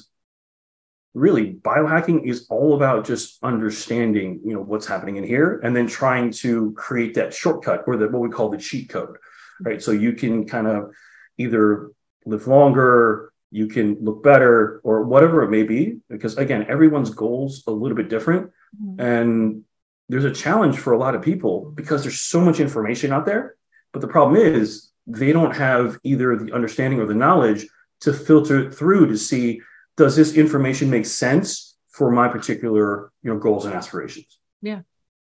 really 1.14 1.52
biohacking 1.52 2.26
is 2.26 2.46
all 2.48 2.74
about 2.74 3.06
just 3.06 3.38
understanding 3.42 4.40
you 4.44 4.54
know 4.54 4.62
what's 4.62 4.86
happening 4.86 5.16
in 5.16 5.24
here 5.24 5.60
and 5.62 5.76
then 5.76 5.86
trying 5.86 6.30
to 6.30 6.72
create 6.72 7.14
that 7.14 7.34
shortcut 7.34 7.84
or 7.86 7.98
the 7.98 8.08
what 8.08 8.22
we 8.22 8.30
call 8.30 8.48
the 8.48 8.56
cheat 8.56 8.88
code 8.88 9.16
right 9.60 9.82
so 9.82 9.90
you 9.90 10.14
can 10.14 10.46
kind 10.46 10.66
of 10.66 10.90
either 11.38 11.90
live 12.26 12.46
longer 12.46 13.32
you 13.50 13.66
can 13.66 13.98
look 14.00 14.22
better 14.22 14.80
or 14.82 15.02
whatever 15.02 15.42
it 15.42 15.50
may 15.50 15.62
be 15.62 15.98
because 16.08 16.38
again 16.38 16.64
everyone's 16.68 17.10
goals 17.10 17.64
a 17.66 17.70
little 17.70 17.96
bit 17.96 18.08
different 18.08 18.50
mm-hmm. 18.80 19.00
and 19.00 19.64
there's 20.12 20.24
a 20.26 20.30
challenge 20.30 20.78
for 20.78 20.92
a 20.92 20.98
lot 20.98 21.14
of 21.14 21.22
people 21.22 21.72
because 21.74 22.02
there's 22.02 22.20
so 22.20 22.38
much 22.38 22.60
information 22.60 23.14
out 23.14 23.24
there. 23.24 23.56
But 23.92 24.02
the 24.02 24.08
problem 24.08 24.36
is 24.36 24.90
they 25.06 25.32
don't 25.32 25.56
have 25.56 25.98
either 26.02 26.36
the 26.36 26.52
understanding 26.52 27.00
or 27.00 27.06
the 27.06 27.14
knowledge 27.14 27.66
to 28.00 28.12
filter 28.12 28.70
through 28.70 29.06
to 29.06 29.16
see 29.16 29.62
does 29.96 30.14
this 30.14 30.34
information 30.34 30.90
make 30.90 31.06
sense 31.06 31.76
for 31.88 32.10
my 32.10 32.28
particular 32.28 33.10
you 33.22 33.32
know 33.32 33.38
goals 33.38 33.64
and 33.64 33.74
aspirations. 33.74 34.38
Yeah. 34.60 34.80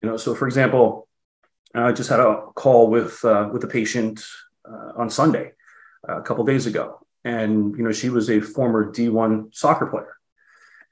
You 0.02 0.08
know, 0.08 0.16
so 0.16 0.34
for 0.34 0.46
example, 0.46 1.06
I 1.72 1.92
just 1.92 2.10
had 2.10 2.18
a 2.18 2.46
call 2.54 2.90
with 2.90 3.24
uh, 3.24 3.50
with 3.52 3.62
a 3.62 3.68
patient 3.68 4.24
uh, 4.68 4.92
on 4.96 5.08
Sunday 5.08 5.52
a 6.08 6.22
couple 6.22 6.44
days 6.44 6.66
ago, 6.66 7.00
and 7.24 7.76
you 7.76 7.82
know 7.84 7.92
she 7.92 8.10
was 8.10 8.30
a 8.30 8.40
former 8.40 8.92
D1 8.92 9.54
soccer 9.54 9.86
player, 9.86 10.16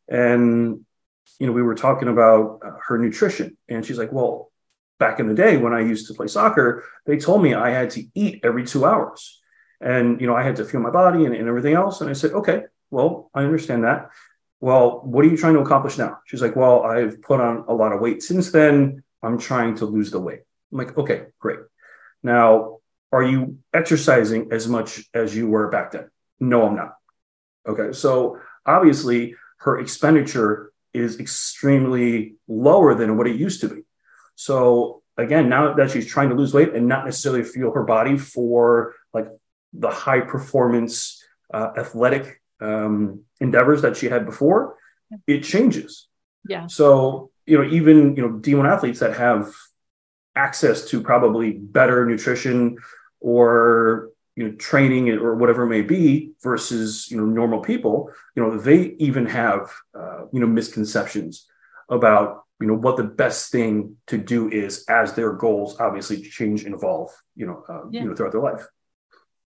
and 0.08 0.84
you 1.38 1.46
know 1.46 1.52
we 1.52 1.62
were 1.62 1.74
talking 1.74 2.08
about 2.08 2.60
uh, 2.64 2.70
her 2.86 2.98
nutrition, 2.98 3.56
and 3.68 3.84
she's 3.84 3.98
like, 3.98 4.12
"Well, 4.12 4.50
back 4.98 5.20
in 5.20 5.28
the 5.28 5.34
day 5.34 5.56
when 5.56 5.72
I 5.72 5.80
used 5.80 6.08
to 6.08 6.14
play 6.14 6.26
soccer, 6.26 6.84
they 7.06 7.18
told 7.18 7.42
me 7.42 7.54
I 7.54 7.70
had 7.70 7.90
to 7.90 8.04
eat 8.14 8.40
every 8.44 8.64
two 8.64 8.84
hours, 8.84 9.40
and 9.80 10.20
you 10.20 10.26
know 10.26 10.36
I 10.36 10.42
had 10.42 10.56
to 10.56 10.64
feel 10.64 10.80
my 10.80 10.90
body 10.90 11.24
and, 11.24 11.34
and 11.34 11.48
everything 11.48 11.74
else." 11.74 12.00
And 12.00 12.10
I 12.10 12.14
said, 12.14 12.32
"Okay, 12.32 12.62
well, 12.90 13.30
I 13.34 13.42
understand 13.42 13.84
that." 13.84 14.10
Well, 14.62 15.00
what 15.02 15.24
are 15.24 15.28
you 15.28 15.36
trying 15.36 15.54
to 15.54 15.60
accomplish 15.60 15.98
now? 15.98 16.20
She's 16.24 16.40
like, 16.40 16.54
Well, 16.54 16.84
I've 16.84 17.20
put 17.20 17.40
on 17.40 17.64
a 17.66 17.74
lot 17.74 17.92
of 17.92 18.00
weight 18.00 18.22
since 18.22 18.52
then. 18.52 19.02
I'm 19.20 19.36
trying 19.36 19.74
to 19.78 19.86
lose 19.86 20.12
the 20.12 20.20
weight. 20.20 20.42
I'm 20.70 20.78
like, 20.78 20.96
Okay, 20.96 21.24
great. 21.40 21.58
Now, 22.22 22.78
are 23.12 23.22
you 23.22 23.58
exercising 23.74 24.48
as 24.52 24.66
much 24.66 25.04
as 25.14 25.36
you 25.36 25.46
were 25.48 25.68
back 25.68 25.92
then? 25.92 26.10
No, 26.40 26.66
I'm 26.66 26.76
not. 26.76 26.94
Okay. 27.68 27.92
So 27.92 28.38
obviously, 28.66 29.36
her 29.58 29.78
expenditure 29.78 30.72
is 30.92 31.20
extremely 31.20 32.34
lower 32.48 32.94
than 32.94 33.16
what 33.16 33.26
it 33.26 33.36
used 33.36 33.60
to 33.60 33.68
be. 33.68 33.82
So 34.34 35.02
again, 35.16 35.48
now 35.48 35.74
that 35.74 35.90
she's 35.90 36.06
trying 36.06 36.30
to 36.30 36.34
lose 36.34 36.52
weight 36.52 36.74
and 36.74 36.88
not 36.88 37.04
necessarily 37.04 37.44
feel 37.44 37.72
her 37.72 37.84
body 37.84 38.16
for 38.18 38.94
like 39.12 39.28
the 39.72 39.90
high 39.90 40.20
performance 40.20 41.22
uh, 41.52 41.70
athletic 41.76 42.40
um, 42.60 43.20
endeavors 43.40 43.82
that 43.82 43.96
she 43.96 44.06
had 44.06 44.24
before, 44.24 44.76
it 45.26 45.42
changes. 45.42 46.08
Yeah. 46.48 46.66
So 46.66 47.30
you 47.46 47.58
know, 47.58 47.68
even 47.68 48.16
you 48.16 48.22
know, 48.22 48.38
D1 48.38 48.70
athletes 48.70 49.00
that 49.00 49.16
have 49.16 49.52
access 50.34 50.86
to 50.86 51.02
probably 51.02 51.52
better 51.52 52.06
nutrition 52.06 52.78
or 53.22 54.10
you 54.36 54.48
know 54.48 54.54
training 54.56 55.10
or 55.10 55.34
whatever 55.34 55.64
it 55.64 55.68
may 55.68 55.82
be 55.82 56.32
versus 56.42 57.10
you 57.10 57.16
know 57.16 57.24
normal 57.24 57.60
people 57.60 58.10
you 58.34 58.42
know 58.42 58.58
they 58.58 58.94
even 58.98 59.26
have 59.26 59.70
uh, 59.94 60.24
you 60.32 60.40
know 60.40 60.46
misconceptions 60.46 61.46
about 61.88 62.44
you 62.60 62.66
know 62.66 62.74
what 62.74 62.96
the 62.96 63.04
best 63.04 63.50
thing 63.50 63.96
to 64.06 64.16
do 64.16 64.48
is 64.50 64.84
as 64.88 65.14
their 65.14 65.32
goals 65.32 65.78
obviously 65.80 66.20
change 66.22 66.64
and 66.64 66.74
evolve 66.74 67.10
you 67.34 67.46
know 67.46 67.64
uh, 67.68 67.82
yeah. 67.90 68.02
you 68.02 68.08
know 68.08 68.14
throughout 68.14 68.32
their 68.32 68.40
life. 68.40 68.66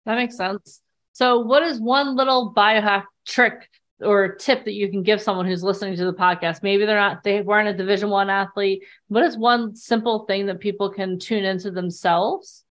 That 0.04 0.16
makes 0.16 0.36
sense. 0.36 0.80
So 1.14 1.40
what 1.40 1.62
is 1.62 1.80
one 1.80 2.14
little 2.14 2.52
biohack 2.54 3.04
trick 3.26 3.68
or 4.00 4.36
tip 4.36 4.66
that 4.66 4.74
you 4.74 4.88
can 4.90 5.02
give 5.02 5.20
someone 5.20 5.46
who's 5.46 5.64
listening 5.64 5.96
to 5.96 6.04
the 6.04 6.12
podcast? 6.12 6.62
Maybe 6.62 6.84
they're 6.84 7.00
not 7.00 7.24
they 7.24 7.40
weren't 7.40 7.68
a 7.68 7.74
division 7.74 8.10
one 8.10 8.30
athlete. 8.30 8.84
What 9.08 9.24
is 9.24 9.36
one 9.36 9.74
simple 9.74 10.26
thing 10.26 10.46
that 10.46 10.60
people 10.60 10.90
can 10.90 11.18
tune 11.18 11.44
into 11.44 11.72
themselves 11.72 12.65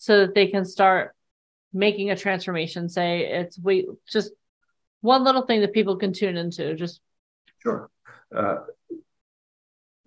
so 0.00 0.20
that 0.20 0.34
they 0.34 0.46
can 0.46 0.64
start 0.64 1.14
making 1.72 2.10
a 2.10 2.16
transformation. 2.16 2.88
Say 2.88 3.26
it's 3.26 3.58
we 3.58 3.86
just 4.10 4.32
one 5.02 5.22
little 5.22 5.42
thing 5.42 5.60
that 5.60 5.72
people 5.72 5.96
can 5.96 6.12
tune 6.12 6.36
into 6.36 6.74
just 6.74 7.00
sure. 7.62 7.90
Uh, 8.34 8.56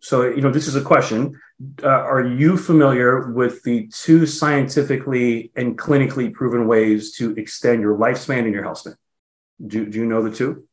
so 0.01 0.23
you 0.23 0.41
know 0.41 0.51
this 0.51 0.67
is 0.67 0.75
a 0.75 0.81
question. 0.81 1.39
Uh, 1.81 1.87
are 1.87 2.25
you 2.25 2.57
familiar 2.57 3.31
with 3.31 3.61
the 3.63 3.87
two 3.87 4.25
scientifically 4.25 5.51
and 5.55 5.77
clinically 5.77 6.33
proven 6.33 6.67
ways 6.67 7.13
to 7.17 7.31
extend 7.35 7.81
your 7.81 7.95
lifespan 7.95 8.39
and 8.39 8.53
your 8.53 8.63
health 8.63 8.79
span 8.79 8.95
do, 9.65 9.85
do 9.85 9.99
you 9.99 10.05
know 10.05 10.23
the 10.23 10.35
two? 10.35 10.67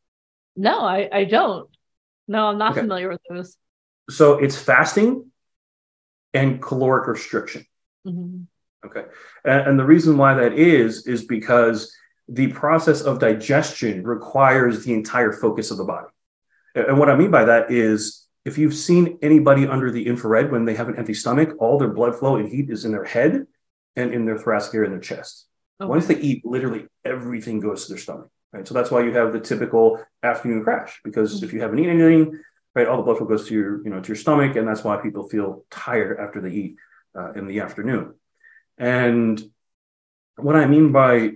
No 0.57 0.81
i, 0.81 1.09
I 1.13 1.25
don't. 1.25 1.69
No 2.27 2.47
i'm 2.47 2.59
not 2.59 2.73
okay. 2.73 2.81
familiar 2.81 3.11
with 3.11 3.21
those. 3.29 3.57
So 4.09 4.39
it's 4.39 4.57
fasting 4.57 5.31
and 6.33 6.63
caloric 6.63 7.07
restriction. 7.07 7.67
Mm-hmm. 8.07 8.45
Okay. 8.85 9.05
And, 9.45 9.69
and 9.69 9.79
the 9.79 9.85
reason 9.85 10.17
why 10.17 10.35
that 10.35 10.55
is, 10.55 11.07
is 11.07 11.25
because 11.25 11.95
the 12.29 12.49
process 12.49 13.03
of 13.03 13.19
digestion 13.19 14.05
requires 14.05 14.85
the 14.85 14.95
entire 14.95 15.33
focus 15.33 15.71
of 15.71 15.79
the 15.79 15.85
body. 15.85 16.09
And 16.75 16.99
what 16.99 17.11
I 17.11 17.17
mean 17.17 17.31
by 17.31 17.45
that 17.45 17.71
is 17.71 18.27
if 18.45 18.57
you've 18.57 18.75
seen 18.75 19.19
anybody 19.23 19.67
under 19.67 19.91
the 19.91 20.07
infrared 20.07 20.51
when 20.51 20.65
they 20.65 20.75
have 20.75 20.89
an 20.89 20.97
empty 20.97 21.15
stomach, 21.15 21.55
all 21.59 21.79
their 21.79 21.89
blood 21.89 22.17
flow 22.17 22.37
and 22.37 22.49
heat 22.49 22.71
is 22.71 22.85
in 22.85 22.93
their 22.93 23.05
head 23.05 23.47
and 23.97 24.15
in 24.15 24.25
their 24.25 24.39
thoracic 24.39 24.75
area 24.75 24.89
and 24.89 24.95
their 24.95 25.01
chest. 25.01 25.47
Okay. 25.81 25.89
Once 25.89 26.07
they 26.07 26.17
eat, 26.17 26.45
literally 26.45 26.87
everything 27.05 27.61
goes 27.61 27.87
to 27.87 27.93
their 27.93 27.99
stomach. 27.99 28.29
Right. 28.53 28.67
So 28.67 28.75
that's 28.75 28.91
why 28.91 29.03
you 29.05 29.13
have 29.13 29.33
the 29.33 29.41
typical 29.41 30.03
afternoon 30.23 30.65
crash, 30.65 31.01
because 31.05 31.37
mm-hmm. 31.37 31.45
if 31.45 31.53
you 31.53 31.61
haven't 31.61 31.79
eaten 31.79 32.01
anything, 32.01 32.41
right, 32.75 32.89
all 32.89 32.97
the 32.97 33.03
blood 33.03 33.19
flow 33.19 33.27
goes 33.27 33.47
to 33.49 33.55
your, 33.55 33.83
you 33.85 33.91
know, 33.91 34.01
to 34.01 34.09
your 34.09 34.17
stomach, 34.17 34.57
and 34.57 34.67
that's 34.67 34.83
why 34.83 34.97
people 34.97 35.29
feel 35.29 35.65
tired 35.71 36.19
after 36.19 36.41
they 36.41 36.51
eat 36.51 36.77
uh, 37.17 37.33
in 37.33 37.47
the 37.47 37.61
afternoon. 37.61 38.15
And 38.81 39.41
what 40.37 40.57
I 40.57 40.67
mean 40.67 40.91
by 40.91 41.33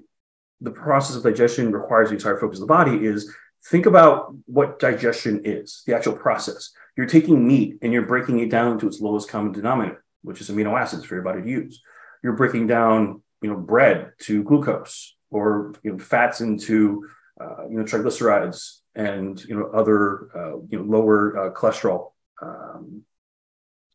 the 0.62 0.70
process 0.70 1.14
of 1.14 1.22
digestion 1.22 1.70
requires 1.70 2.08
the 2.08 2.16
entire 2.16 2.38
focus 2.38 2.58
of 2.58 2.66
the 2.66 2.74
body 2.74 3.04
is 3.04 3.32
think 3.66 3.84
about 3.84 4.34
what 4.46 4.78
digestion 4.78 5.42
is, 5.44 5.82
the 5.86 5.94
actual 5.94 6.14
process. 6.14 6.72
You're 6.96 7.06
taking 7.06 7.46
meat 7.46 7.78
and 7.82 7.92
you're 7.92 8.06
breaking 8.06 8.40
it 8.40 8.50
down 8.50 8.78
to 8.78 8.86
its 8.86 9.00
lowest 9.00 9.28
common 9.28 9.52
denominator, 9.52 10.02
which 10.22 10.40
is 10.40 10.50
amino 10.50 10.78
acids 10.80 11.04
for 11.04 11.14
your 11.14 11.22
body 11.22 11.42
to 11.42 11.48
use. 11.48 11.82
You're 12.22 12.32
breaking 12.32 12.66
down, 12.66 13.22
you 13.42 13.50
know, 13.50 13.56
bread 13.56 14.12
to 14.20 14.42
glucose 14.42 15.14
or 15.30 15.74
you 15.82 15.92
know, 15.92 15.98
fats 15.98 16.40
into, 16.40 17.06
uh, 17.38 17.68
you 17.68 17.76
know, 17.76 17.84
triglycerides 17.84 18.78
and 18.94 19.44
you 19.44 19.56
know 19.56 19.66
other 19.66 20.28
uh, 20.34 20.56
you 20.68 20.78
know 20.78 20.84
lower 20.84 21.36
uh, 21.36 21.52
cholesterol, 21.52 22.12
um, 22.40 23.02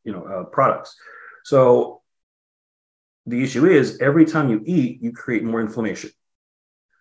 you 0.03 0.11
know, 0.11 0.23
uh, 0.23 0.43
products. 0.43 0.95
So 1.45 1.98
the 3.25 3.43
issue 3.43 3.65
is 3.65 3.99
every 3.99 4.25
time 4.25 4.49
you 4.49 4.61
eat, 4.65 5.01
you 5.01 5.11
create 5.11 5.43
more 5.43 5.61
inflammation. 5.61 6.11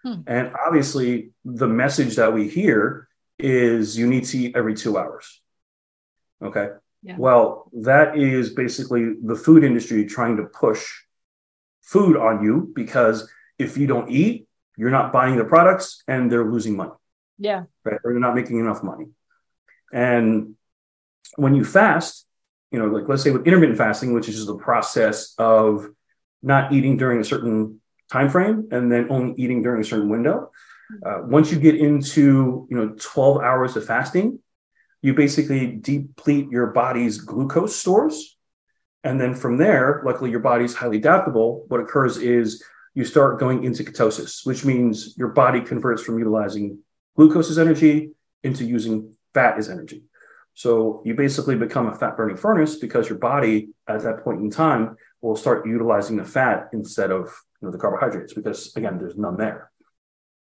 Hmm. 0.02 0.20
And 0.26 0.52
obviously, 0.66 1.30
the 1.44 1.68
message 1.68 2.16
that 2.16 2.32
we 2.32 2.48
hear 2.48 3.08
is 3.38 3.96
you 3.98 4.06
need 4.06 4.24
to 4.26 4.38
eat 4.38 4.56
every 4.56 4.74
two 4.74 4.98
hours. 4.98 5.40
Okay. 6.42 6.68
Yeah. 7.02 7.16
Well, 7.18 7.70
that 7.82 8.18
is 8.18 8.50
basically 8.50 9.14
the 9.22 9.36
food 9.36 9.64
industry 9.64 10.04
trying 10.06 10.36
to 10.36 10.44
push 10.44 10.84
food 11.82 12.16
on 12.16 12.42
you 12.42 12.70
because 12.74 13.30
if 13.58 13.76
you 13.76 13.86
don't 13.86 14.10
eat, 14.10 14.48
you're 14.76 14.90
not 14.90 15.12
buying 15.12 15.36
the 15.36 15.44
products 15.44 16.02
and 16.06 16.30
they're 16.30 16.44
losing 16.44 16.76
money. 16.76 16.92
Yeah. 17.38 17.64
Right. 17.84 17.98
Or 18.04 18.12
they're 18.12 18.20
not 18.20 18.34
making 18.34 18.58
enough 18.58 18.82
money. 18.82 19.06
And 19.92 20.54
when 21.36 21.54
you 21.54 21.64
fast, 21.64 22.26
you 22.70 22.78
know, 22.78 22.86
like 22.86 23.08
let's 23.08 23.22
say 23.22 23.30
with 23.30 23.46
intermittent 23.46 23.78
fasting, 23.78 24.12
which 24.12 24.28
is 24.28 24.34
just 24.34 24.46
the 24.46 24.56
process 24.56 25.34
of 25.38 25.88
not 26.42 26.72
eating 26.72 26.96
during 26.96 27.20
a 27.20 27.24
certain 27.24 27.80
time 28.10 28.30
frame 28.30 28.68
and 28.70 28.90
then 28.90 29.06
only 29.10 29.34
eating 29.36 29.62
during 29.62 29.80
a 29.80 29.84
certain 29.84 30.08
window. 30.08 30.50
Uh, 31.04 31.20
once 31.24 31.52
you 31.52 31.58
get 31.58 31.76
into 31.76 32.66
you 32.70 32.76
know 32.76 32.94
12 32.98 33.42
hours 33.42 33.76
of 33.76 33.84
fasting, 33.84 34.38
you 35.02 35.14
basically 35.14 35.76
deplete 35.76 36.50
your 36.50 36.68
body's 36.68 37.18
glucose 37.18 37.76
stores. 37.76 38.36
And 39.04 39.20
then 39.20 39.34
from 39.34 39.58
there, 39.58 40.02
luckily 40.04 40.30
your 40.30 40.40
body's 40.40 40.74
highly 40.74 40.96
adaptable. 40.96 41.64
What 41.68 41.80
occurs 41.80 42.16
is 42.16 42.64
you 42.94 43.04
start 43.04 43.38
going 43.38 43.64
into 43.64 43.84
ketosis, 43.84 44.44
which 44.44 44.64
means 44.64 45.14
your 45.16 45.28
body 45.28 45.60
converts 45.60 46.02
from 46.02 46.18
utilizing 46.18 46.80
glucose 47.16 47.50
as 47.50 47.58
energy 47.58 48.10
into 48.42 48.64
using 48.64 49.14
fat 49.34 49.58
as 49.58 49.68
energy. 49.68 50.02
So 50.58 51.02
you 51.04 51.14
basically 51.14 51.54
become 51.54 51.86
a 51.86 51.94
fat 51.94 52.16
burning 52.16 52.36
furnace 52.36 52.74
because 52.74 53.08
your 53.08 53.18
body 53.18 53.68
at 53.86 54.02
that 54.02 54.24
point 54.24 54.40
in 54.40 54.50
time 54.50 54.96
will 55.20 55.36
start 55.36 55.68
utilizing 55.68 56.16
the 56.16 56.24
fat 56.24 56.70
instead 56.72 57.12
of 57.12 57.26
you 57.62 57.66
know, 57.66 57.70
the 57.70 57.78
carbohydrates 57.78 58.34
because 58.34 58.74
again, 58.74 58.98
there's 58.98 59.16
none 59.16 59.36
there. 59.36 59.70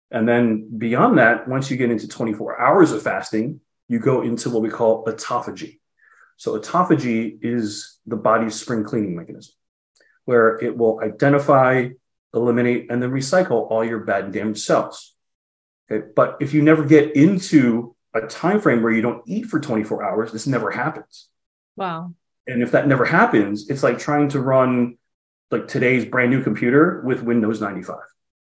And 0.09 0.25
then 0.25 0.69
beyond 0.77 1.17
that, 1.17 1.49
once 1.49 1.69
you 1.69 1.75
get 1.75 1.91
into 1.91 2.07
24 2.07 2.57
hours 2.57 2.93
of 2.93 3.03
fasting, 3.03 3.59
you 3.89 3.99
go 3.99 4.21
into 4.21 4.49
what 4.49 4.61
we 4.61 4.69
call 4.69 5.03
autophagy. 5.03 5.79
So 6.37 6.57
autophagy 6.57 7.37
is 7.41 7.99
the 8.05 8.15
body's 8.15 8.55
spring 8.55 8.85
cleaning 8.85 9.13
mechanism, 9.13 9.55
where 10.23 10.55
it 10.63 10.77
will 10.77 11.01
identify, 11.01 11.89
eliminate, 12.33 12.89
and 12.89 13.03
then 13.03 13.11
recycle 13.11 13.69
all 13.69 13.83
your 13.83 13.99
bad 13.99 14.23
and 14.23 14.33
damaged 14.33 14.61
cells. 14.61 15.13
Okay. 15.91 16.07
But 16.15 16.37
if 16.39 16.53
you 16.53 16.61
never 16.61 16.85
get 16.85 17.13
into 17.13 17.96
a 18.13 18.21
time 18.27 18.59
frame 18.59 18.81
where 18.81 18.91
you 18.91 19.01
don't 19.01 19.23
eat 19.27 19.45
for 19.47 19.59
24 19.59 20.03
hours, 20.03 20.31
this 20.31 20.47
never 20.47 20.71
happens. 20.71 21.27
Wow. 21.75 22.13
And 22.47 22.63
if 22.63 22.71
that 22.71 22.87
never 22.87 23.05
happens, 23.05 23.69
it's 23.69 23.83
like 23.83 23.99
trying 23.99 24.29
to 24.29 24.39
run 24.39 24.97
like 25.51 25.67
today's 25.67 26.05
brand 26.05 26.31
new 26.31 26.43
computer 26.43 27.01
with 27.05 27.21
Windows 27.21 27.61
95. 27.61 27.97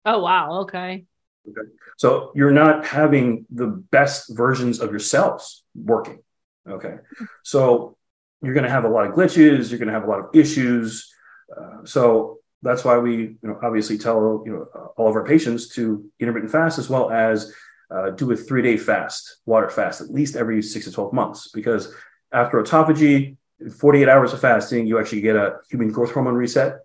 Oh, 0.05 0.19
wow. 0.19 0.61
Okay. 0.61 1.05
Okay. 1.47 1.69
So 1.97 2.31
you're 2.35 2.51
not 2.51 2.85
having 2.85 3.45
the 3.49 3.67
best 3.67 4.35
versions 4.35 4.79
of 4.79 4.91
yourselves 4.91 5.63
working. 5.75 6.21
Okay. 6.67 6.95
So 7.43 7.97
you're 8.41 8.53
going 8.53 8.65
to 8.65 8.69
have 8.69 8.83
a 8.83 8.89
lot 8.89 9.07
of 9.07 9.15
glitches. 9.15 9.69
You're 9.69 9.79
going 9.79 9.87
to 9.87 9.93
have 9.93 10.03
a 10.03 10.09
lot 10.09 10.19
of 10.19 10.25
issues. 10.33 11.11
Uh, 11.55 11.85
so 11.85 12.39
that's 12.61 12.83
why 12.83 12.97
we, 12.97 13.15
you 13.15 13.37
know, 13.43 13.59
obviously 13.63 13.97
tell 13.97 14.43
you 14.45 14.51
know 14.51 14.91
all 14.97 15.07
of 15.07 15.15
our 15.15 15.23
patients 15.23 15.69
to 15.69 16.09
intermittent 16.19 16.51
fast 16.51 16.79
as 16.79 16.89
well 16.89 17.11
as 17.11 17.53
uh, 17.91 18.09
do 18.11 18.31
a 18.31 18.35
three 18.35 18.61
day 18.61 18.77
fast, 18.77 19.37
water 19.45 19.69
fast, 19.69 20.01
at 20.01 20.09
least 20.09 20.35
every 20.35 20.61
six 20.61 20.85
to 20.85 20.91
twelve 20.91 21.13
months. 21.13 21.49
Because 21.53 21.93
after 22.31 22.61
autophagy, 22.61 23.37
48 23.79 24.09
hours 24.09 24.33
of 24.33 24.41
fasting, 24.41 24.85
you 24.85 24.99
actually 24.99 25.21
get 25.21 25.35
a 25.35 25.57
human 25.69 25.89
growth 25.89 26.11
hormone 26.11 26.35
reset. 26.35 26.79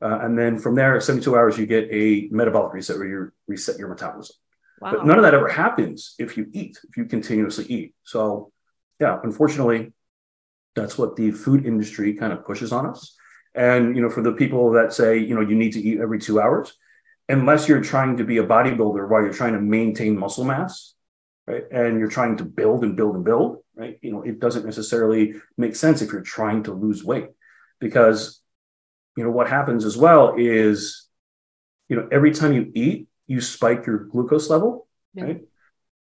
Uh, 0.00 0.18
and 0.22 0.38
then 0.38 0.58
from 0.58 0.74
there, 0.74 1.00
72 1.00 1.36
hours, 1.36 1.58
you 1.58 1.66
get 1.66 1.88
a 1.90 2.28
metabolic 2.30 2.72
reset 2.72 2.96
where 2.96 3.08
you 3.08 3.32
reset 3.46 3.78
your 3.78 3.88
metabolism. 3.88 4.36
Wow. 4.80 4.92
But 4.92 5.06
none 5.06 5.16
of 5.16 5.22
that 5.22 5.34
ever 5.34 5.48
happens 5.48 6.14
if 6.18 6.36
you 6.36 6.48
eat, 6.52 6.78
if 6.88 6.96
you 6.96 7.04
continuously 7.04 7.66
eat. 7.66 7.94
So, 8.02 8.52
yeah, 9.00 9.18
unfortunately, 9.22 9.92
that's 10.74 10.98
what 10.98 11.14
the 11.16 11.30
food 11.30 11.66
industry 11.66 12.14
kind 12.14 12.32
of 12.32 12.44
pushes 12.44 12.72
on 12.72 12.86
us. 12.86 13.14
And, 13.54 13.94
you 13.94 14.02
know, 14.02 14.10
for 14.10 14.22
the 14.22 14.32
people 14.32 14.72
that 14.72 14.92
say, 14.92 15.18
you 15.18 15.34
know, 15.34 15.40
you 15.40 15.54
need 15.54 15.72
to 15.74 15.80
eat 15.80 16.00
every 16.00 16.18
two 16.18 16.40
hours, 16.40 16.76
unless 17.28 17.68
you're 17.68 17.82
trying 17.82 18.16
to 18.16 18.24
be 18.24 18.38
a 18.38 18.46
bodybuilder 18.46 19.08
while 19.08 19.22
you're 19.22 19.32
trying 19.32 19.54
to 19.54 19.60
maintain 19.60 20.18
muscle 20.18 20.44
mass, 20.44 20.94
right? 21.46 21.64
And 21.70 21.98
you're 21.98 22.08
trying 22.08 22.36
to 22.38 22.44
build 22.44 22.84
and 22.84 22.96
build 22.96 23.14
and 23.16 23.24
build, 23.24 23.58
right? 23.74 23.98
You 24.02 24.12
know, 24.12 24.22
it 24.22 24.40
doesn't 24.40 24.64
necessarily 24.64 25.34
make 25.56 25.76
sense 25.76 26.02
if 26.02 26.12
you're 26.12 26.22
trying 26.22 26.64
to 26.64 26.72
lose 26.72 27.04
weight 27.04 27.28
because, 27.80 28.40
you 29.16 29.24
know, 29.24 29.30
what 29.30 29.48
happens 29.48 29.84
as 29.84 29.96
well 29.96 30.34
is, 30.36 31.08
you 31.88 31.96
know, 31.96 32.08
every 32.10 32.32
time 32.32 32.52
you 32.52 32.70
eat, 32.74 33.08
you 33.26 33.40
spike 33.40 33.86
your 33.86 33.98
glucose 33.98 34.50
level, 34.50 34.86
yeah. 35.14 35.24
right? 35.24 35.40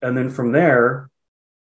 And 0.01 0.17
then 0.17 0.29
from 0.29 0.51
there, 0.51 1.09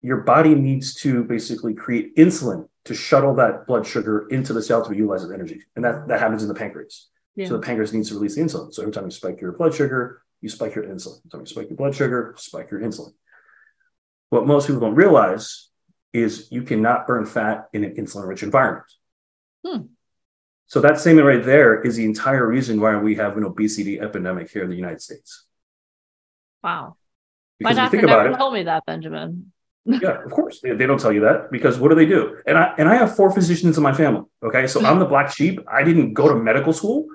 your 0.02 0.18
body 0.18 0.56
needs 0.56 0.94
to 0.96 1.24
basically 1.24 1.74
create 1.74 2.16
insulin 2.16 2.68
to 2.86 2.94
shuttle 2.94 3.36
that 3.36 3.66
blood 3.66 3.88
sugar 3.88 4.28
into 4.30 4.52
the 4.52 4.62
cell 4.62 4.84
to 4.84 4.90
be 4.90 4.98
utilized 4.98 5.26
as 5.26 5.32
energy. 5.32 5.62
And 5.76 5.86
that, 5.86 6.08
that 6.10 6.20
happens 6.20 6.44
in 6.44 6.50
the 6.50 6.56
pancreas. 6.56 7.10
Yeah. 7.36 7.48
So 7.48 7.54
the 7.54 7.64
pancreas 7.64 7.94
needs 7.94 8.10
to 8.10 8.16
release 8.16 8.36
the 8.36 8.42
insulin. 8.42 8.74
So 8.74 8.84
every 8.84 8.94
time 8.94 9.06
you 9.06 9.12
spike 9.12 9.42
your 9.42 9.54
blood 9.54 9.74
sugar, 9.74 10.22
you 10.42 10.50
spike 10.50 10.76
your 10.76 10.86
insulin. 10.86 11.18
Every 11.20 11.30
time 11.32 11.40
you 11.42 11.46
spike 11.48 11.70
your 11.70 11.78
blood 11.78 11.96
sugar, 11.96 12.36
spike 12.38 12.70
your 12.70 12.82
insulin. 12.82 13.14
What 14.30 14.46
most 14.46 14.68
people 14.68 14.82
don't 14.82 14.96
realize 14.96 15.70
is 16.12 16.48
you 16.52 16.64
cannot 16.64 17.08
burn 17.08 17.26
fat 17.26 17.70
in 17.74 17.84
an 17.84 17.96
insulin 17.96 18.28
rich 18.28 18.44
environment. 18.44 18.86
Hmm. 19.66 19.82
So 20.68 20.82
that 20.82 21.00
statement 21.00 21.28
right 21.28 21.44
there 21.44 21.82
is 21.82 21.96
the 21.96 22.06
entire 22.06 22.48
reason 22.48 22.80
why 22.80 22.98
we 22.98 23.16
have 23.16 23.38
an 23.38 23.44
obesity 23.44 24.00
epidemic 24.00 24.50
here 24.52 24.64
in 24.64 24.70
the 24.70 24.76
United 24.76 25.02
States. 25.02 25.46
Wow. 26.64 26.98
Because 27.60 27.76
My 27.76 27.82
doctor 27.84 28.02
never 28.02 28.32
it, 28.32 28.38
told 28.38 28.54
me 28.54 28.64
that, 28.64 28.86
Benjamin. 28.86 29.52
yeah, 29.86 30.24
of 30.24 30.32
course. 30.32 30.62
They, 30.62 30.72
they, 30.72 30.86
don't 30.86 31.00
tell 31.00 31.12
you 31.12 31.22
that 31.22 31.52
because 31.52 31.78
what 31.78 31.90
do 31.90 31.96
they 31.96 32.06
do? 32.06 32.38
And 32.48 32.58
I 32.58 32.74
and 32.78 32.88
I 32.88 32.96
have 32.96 33.16
four 33.16 33.32
physicians 33.32 33.78
in 33.78 33.84
my 33.84 33.94
family. 33.94 34.24
Okay. 34.42 34.66
So 34.66 34.84
I'm 34.86 34.98
the 34.98 35.06
black 35.06 35.32
sheep. 35.32 35.60
I 35.72 35.84
didn't 35.84 36.14
go 36.14 36.30
to 36.30 36.36
medical 36.36 36.72
school, 36.72 37.08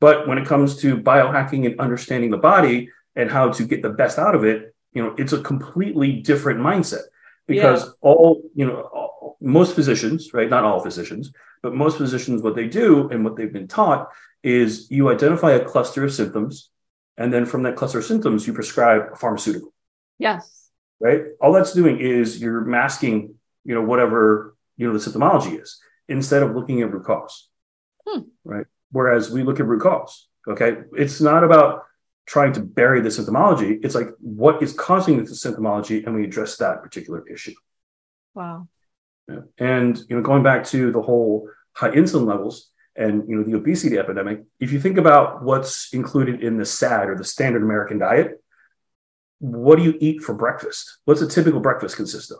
but 0.00 0.26
when 0.28 0.38
it 0.38 0.46
comes 0.46 0.76
to 0.82 0.98
biohacking 0.98 1.66
and 1.66 1.80
understanding 1.80 2.30
the 2.30 2.36
body 2.36 2.90
and 3.16 3.30
how 3.30 3.50
to 3.50 3.64
get 3.64 3.82
the 3.82 3.90
best 3.90 4.18
out 4.18 4.34
of 4.34 4.44
it, 4.44 4.74
you 4.92 5.02
know, 5.02 5.14
it's 5.18 5.32
a 5.32 5.40
completely 5.40 6.20
different 6.20 6.60
mindset 6.60 7.02
because 7.46 7.84
yeah. 7.84 7.90
all, 8.00 8.42
you 8.54 8.66
know, 8.66 8.80
all, 8.80 9.36
most 9.40 9.74
physicians, 9.74 10.32
right? 10.32 10.48
Not 10.48 10.64
all 10.64 10.80
physicians, 10.80 11.32
but 11.62 11.74
most 11.74 11.98
physicians, 11.98 12.42
what 12.42 12.54
they 12.54 12.68
do 12.68 13.08
and 13.10 13.24
what 13.24 13.36
they've 13.36 13.52
been 13.52 13.68
taught 13.68 14.10
is 14.42 14.90
you 14.90 15.10
identify 15.10 15.52
a 15.52 15.64
cluster 15.64 16.04
of 16.04 16.12
symptoms, 16.12 16.70
and 17.16 17.32
then 17.32 17.46
from 17.46 17.62
that 17.62 17.76
cluster 17.76 17.98
of 17.98 18.04
symptoms, 18.04 18.46
you 18.46 18.52
prescribe 18.52 19.12
a 19.12 19.16
pharmaceutical. 19.16 19.72
Yes. 20.18 20.70
Right. 21.00 21.22
All 21.40 21.52
that's 21.52 21.72
doing 21.72 22.00
is 22.00 22.40
you're 22.40 22.62
masking, 22.62 23.34
you 23.64 23.74
know, 23.74 23.82
whatever 23.82 24.56
you 24.76 24.86
know 24.86 24.96
the 24.96 25.10
symptomology 25.10 25.60
is, 25.60 25.80
instead 26.08 26.42
of 26.42 26.54
looking 26.54 26.82
at 26.82 26.92
root 26.92 27.04
cause. 27.04 27.48
Hmm. 28.06 28.20
Right. 28.44 28.66
Whereas 28.94 29.28
we 29.28 29.42
look 29.42 29.58
at 29.58 29.66
root 29.66 29.82
cause. 29.82 30.28
Okay. 30.46 30.76
It's 30.92 31.20
not 31.20 31.42
about 31.42 31.82
trying 32.26 32.52
to 32.52 32.60
bury 32.60 33.00
the 33.00 33.08
symptomology. 33.08 33.80
It's 33.82 33.96
like 33.96 34.08
what 34.20 34.62
is 34.62 34.72
causing 34.72 35.16
the 35.18 35.24
symptomology, 35.24 36.06
and 36.06 36.14
we 36.14 36.22
address 36.22 36.56
that 36.58 36.80
particular 36.80 37.28
issue. 37.28 37.54
Wow. 38.34 38.68
Yeah. 39.28 39.40
And 39.58 39.98
you 40.08 40.14
know, 40.14 40.22
going 40.22 40.44
back 40.44 40.64
to 40.66 40.92
the 40.92 41.02
whole 41.02 41.48
high 41.72 41.90
insulin 41.90 42.26
levels 42.26 42.70
and 42.94 43.28
you 43.28 43.36
know 43.36 43.42
the 43.42 43.56
obesity 43.56 43.98
epidemic, 43.98 44.44
if 44.60 44.70
you 44.70 44.78
think 44.80 44.96
about 44.96 45.42
what's 45.42 45.92
included 45.92 46.40
in 46.40 46.56
the 46.56 46.64
SAD 46.64 47.08
or 47.08 47.16
the 47.16 47.24
standard 47.24 47.62
American 47.62 47.98
diet, 47.98 48.40
what 49.40 49.76
do 49.76 49.82
you 49.82 49.98
eat 49.98 50.22
for 50.22 50.34
breakfast? 50.34 50.98
What's 51.04 51.20
a 51.20 51.28
typical 51.28 51.58
breakfast 51.58 51.96
consist 51.96 52.30
of? 52.30 52.38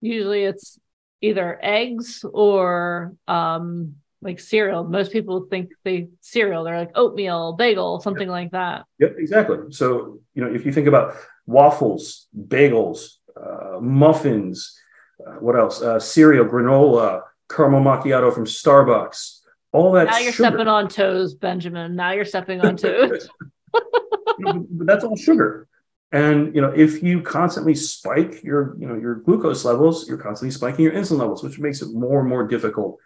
Usually, 0.00 0.44
it's 0.44 0.78
either 1.20 1.58
eggs 1.62 2.24
or 2.32 3.14
um, 3.26 3.96
like 4.20 4.40
cereal. 4.40 4.84
Most 4.84 5.12
people 5.12 5.46
think 5.50 5.70
they 5.84 6.08
cereal. 6.20 6.64
They're 6.64 6.78
like 6.78 6.92
oatmeal, 6.94 7.52
bagel, 7.52 8.00
something 8.00 8.28
yep. 8.28 8.32
like 8.32 8.50
that. 8.52 8.84
Yep, 8.98 9.14
exactly. 9.18 9.58
So 9.70 10.20
you 10.34 10.44
know, 10.44 10.52
if 10.52 10.66
you 10.66 10.72
think 10.72 10.88
about 10.88 11.14
waffles, 11.46 12.26
bagels, 12.36 13.14
uh, 13.36 13.78
muffins, 13.80 14.78
uh, 15.24 15.34
what 15.34 15.56
else? 15.56 15.80
Uh, 15.80 16.00
cereal, 16.00 16.44
granola, 16.44 17.22
caramel 17.48 17.80
macchiato 17.80 18.32
from 18.32 18.44
Starbucks. 18.44 19.40
All 19.72 19.92
that. 19.92 20.06
Now 20.06 20.18
you're 20.18 20.32
sugar. 20.32 20.48
stepping 20.48 20.68
on 20.68 20.88
toes, 20.88 21.34
Benjamin. 21.34 21.94
Now 21.94 22.12
you're 22.12 22.24
stepping 22.24 22.60
on 22.60 22.76
toes. 22.76 23.28
but 23.72 24.86
that's 24.86 25.04
all 25.04 25.16
sugar. 25.16 25.68
And 26.10 26.54
you 26.54 26.62
know, 26.62 26.72
if 26.74 27.02
you 27.02 27.20
constantly 27.20 27.74
spike 27.74 28.42
your, 28.42 28.76
you 28.80 28.88
know, 28.88 28.94
your 28.94 29.16
glucose 29.16 29.64
levels, 29.64 30.08
you're 30.08 30.16
constantly 30.16 30.52
spiking 30.52 30.86
your 30.86 30.94
insulin 30.94 31.18
levels, 31.18 31.42
which 31.42 31.58
makes 31.58 31.82
it 31.82 31.92
more 31.92 32.20
and 32.20 32.28
more 32.28 32.46
difficult 32.46 32.98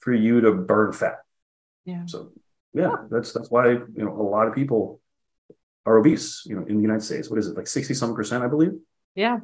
for 0.00 0.12
you 0.12 0.40
to 0.40 0.52
burn 0.52 0.92
fat. 0.92 1.18
Yeah. 1.84 2.02
So 2.06 2.32
yeah, 2.72 2.94
that's 3.10 3.32
that's 3.32 3.50
why 3.50 3.70
you 3.70 3.90
know 3.96 4.12
a 4.12 4.22
lot 4.22 4.46
of 4.46 4.54
people 4.54 5.00
are 5.86 5.98
obese. 5.98 6.42
You 6.46 6.56
know, 6.56 6.66
in 6.66 6.76
the 6.76 6.82
United 6.82 7.02
States, 7.02 7.30
what 7.30 7.38
is 7.38 7.46
it 7.46 7.56
like 7.56 7.66
sixty 7.66 7.94
some 7.94 8.14
percent, 8.14 8.44
I 8.44 8.48
believe. 8.48 8.72
Yeah. 9.14 9.38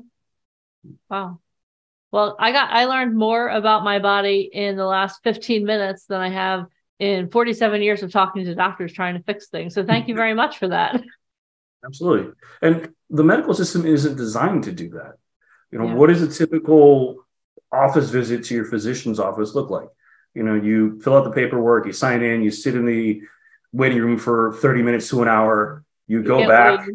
Wow. 1.09 1.41
Well, 2.13 2.37
I 2.39 2.53
got 2.53 2.71
I 2.71 2.87
learned 2.87 3.17
more 3.17 3.49
about 3.49 3.85
my 3.85 3.99
body 3.99 4.49
in 4.53 4.77
the 4.77 4.87
last 4.87 5.21
fifteen 5.23 5.65
minutes 5.65 6.07
than 6.07 6.21
I 6.21 6.31
have 6.31 6.67
in 6.99 7.29
47 7.29 7.83
years 7.83 8.03
of 8.03 8.11
talking 8.11 8.45
to 8.45 8.55
doctors 8.55 8.93
trying 8.93 9.17
to 9.17 9.23
fix 9.23 9.49
things. 9.49 9.75
So 9.75 9.85
thank 9.85 10.09
you 10.09 10.15
very 10.15 10.35
much 10.35 10.59
for 10.59 10.69
that. 10.69 11.03
Absolutely. 11.85 12.33
And 12.63 12.91
the 13.11 13.23
medical 13.23 13.55
system 13.55 13.87
isn't 13.87 14.17
designed 14.17 14.65
to 14.65 14.73
do 14.73 14.91
that. 14.91 15.17
You 15.71 15.79
know, 15.79 15.87
yeah. 15.89 15.95
what 15.95 16.09
does 16.09 16.23
a 16.23 16.29
typical 16.29 17.27
office 17.71 18.09
visit 18.11 18.45
to 18.45 18.55
your 18.55 18.65
physician's 18.65 19.21
office 19.21 19.55
look 19.55 19.71
like? 19.71 19.89
You 20.37 20.43
know, 20.43 20.55
you 20.55 21.01
fill 21.01 21.17
out 21.17 21.25
the 21.25 21.31
paperwork, 21.31 21.87
you 21.87 21.93
sign 21.93 22.23
in, 22.23 22.43
you 22.43 22.51
sit 22.51 22.75
in 22.75 22.85
the 22.85 23.23
waiting 23.73 23.99
room 23.99 24.19
for 24.19 24.53
30 24.53 24.83
minutes 24.83 25.09
to 25.09 25.23
an 25.23 25.29
hour, 25.29 25.83
you, 26.07 26.19
you 26.19 26.25
go 26.25 26.47
back. 26.47 26.87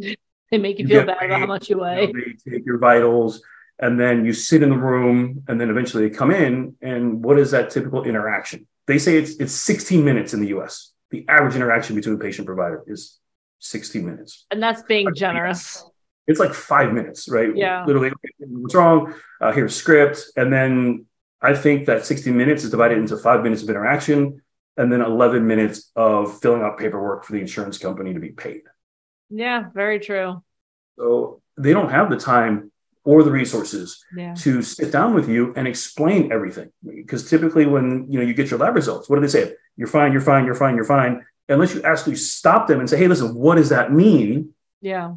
They 0.52 0.58
make 0.58 0.78
you, 0.78 0.86
you 0.86 0.90
feel 0.90 1.06
bad 1.06 1.20
paid, 1.20 1.26
about 1.28 1.40
how 1.40 1.46
much 1.48 1.70
you 1.70 1.80
weigh. 1.80 2.12
They 2.12 2.52
take 2.52 2.66
your 2.66 2.78
vitals, 2.78 3.42
and 3.80 4.00
then 4.00 4.26
you 4.26 4.34
sit 4.34 4.62
in 4.62 4.70
the 4.70 4.78
room, 4.78 5.44
and 5.48 5.60
then 5.60 5.70
eventually 5.70 6.08
they 6.08 6.16
come 6.16 6.30
in. 6.30 6.76
And 6.82 7.24
what 7.24 7.40
is 7.40 7.52
that 7.52 7.72
typical 7.72 8.04
interaction? 8.04 8.68
They 8.86 9.00
say 9.00 9.18
it's 9.18 9.32
it's 9.38 9.54
16 9.54 10.04
minutes 10.06 10.34
in 10.34 10.42
the 10.42 10.50
US. 10.50 10.92
The 11.10 11.26
average 11.28 11.56
interaction 11.56 11.96
between 11.96 12.20
patient 12.20 12.46
provider 12.46 12.84
is 12.86 13.18
16 13.60 14.06
minutes. 14.06 14.46
And 14.52 14.62
that's 14.62 14.84
being 14.84 15.14
generous. 15.16 15.84
It's 16.28 16.40
like 16.40 16.54
five 16.54 16.94
minutes, 16.94 17.28
right? 17.28 17.56
Yeah. 17.56 17.86
Literally, 17.86 18.12
what's 18.40 18.76
wrong? 18.76 19.14
Uh, 19.40 19.52
here's 19.52 19.76
script. 19.76 20.26
And 20.36 20.54
then 20.54 21.06
I 21.42 21.56
think 21.56 21.88
that 21.88 22.06
60 22.06 22.32
minutes 22.32 22.64
is 22.64 22.70
divided 22.70 23.00
into 23.00 23.18
five 23.18 23.44
minutes 23.44 23.64
of 23.64 23.70
interaction 23.70 24.42
and 24.78 24.92
then 24.92 25.02
11 25.02 25.46
minutes 25.46 25.92
of 25.96 26.40
filling 26.40 26.62
out 26.62 26.78
paperwork 26.78 27.26
for 27.26 27.34
the 27.34 27.40
insurance 27.40 27.78
company 27.78 28.14
to 28.14 28.20
be 28.20 28.30
paid. 28.30 28.62
Yeah, 29.30 29.66
very 29.74 30.00
true. 30.00 30.44
So 30.98 31.42
they 31.58 31.74
don't 31.74 31.90
have 31.90 32.10
the 32.10 32.18
time 32.18 32.72
or 33.04 33.24
the 33.24 33.32
resources 33.32 34.04
yeah. 34.16 34.36
to 34.36 34.62
sit 34.62 34.92
down 34.92 35.16
with 35.16 35.28
you 35.28 35.54
and 35.56 35.68
explain 35.68 36.32
everything. 36.32 36.72
Because 36.84 37.28
typically 37.28 37.66
when 37.66 38.06
you 38.12 38.20
know 38.20 38.26
you 38.26 38.36
get 38.36 38.52
your 38.52 38.60
lab 38.60 38.76
results, 38.76 39.10
what 39.10 39.16
do 39.16 39.22
they 39.22 39.28
say? 39.28 39.54
You're 39.76 39.88
fine, 39.88 40.12
you're 40.12 40.22
fine, 40.22 40.46
you're 40.46 40.56
fine, 40.56 40.76
you're 40.76 40.86
fine. 40.86 41.26
Unless 41.50 41.74
you 41.74 41.82
actually 41.82 42.16
stop 42.16 42.68
them 42.68 42.80
and 42.80 42.90
say, 42.90 42.98
hey, 42.98 43.08
listen, 43.08 43.34
what 43.34 43.56
does 43.56 43.70
that 43.70 43.92
mean? 43.92 44.54
Yeah. 44.80 45.16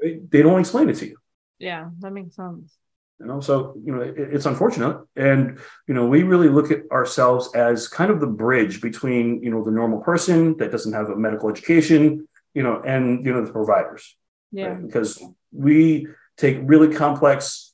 They 0.00 0.42
don't 0.42 0.60
explain 0.60 0.90
it 0.90 0.96
to 0.96 1.06
you. 1.06 1.16
Yeah, 1.58 1.88
that 2.00 2.12
makes 2.12 2.36
sense 2.36 2.76
you 3.24 3.32
know? 3.32 3.40
So 3.40 3.74
you 3.82 3.92
know 3.92 4.02
it, 4.02 4.14
it's 4.16 4.46
unfortunate. 4.46 4.98
And 5.16 5.58
you 5.88 5.94
know 5.94 6.06
we 6.06 6.22
really 6.22 6.48
look 6.48 6.70
at 6.70 6.82
ourselves 6.90 7.54
as 7.54 7.88
kind 7.88 8.10
of 8.10 8.20
the 8.20 8.26
bridge 8.26 8.80
between 8.80 9.42
you 9.42 9.50
know 9.50 9.64
the 9.64 9.70
normal 9.70 10.00
person 10.00 10.56
that 10.58 10.70
doesn't 10.70 10.92
have 10.92 11.08
a 11.08 11.16
medical 11.16 11.48
education 11.48 12.28
you 12.52 12.62
know 12.62 12.82
and 12.84 13.24
you 13.24 13.32
know 13.32 13.44
the 13.44 13.52
providers. 13.52 14.16
Yeah. 14.52 14.66
Right? 14.66 14.86
because 14.86 15.20
we 15.52 16.06
take 16.36 16.58
really 16.62 16.94
complex 16.94 17.72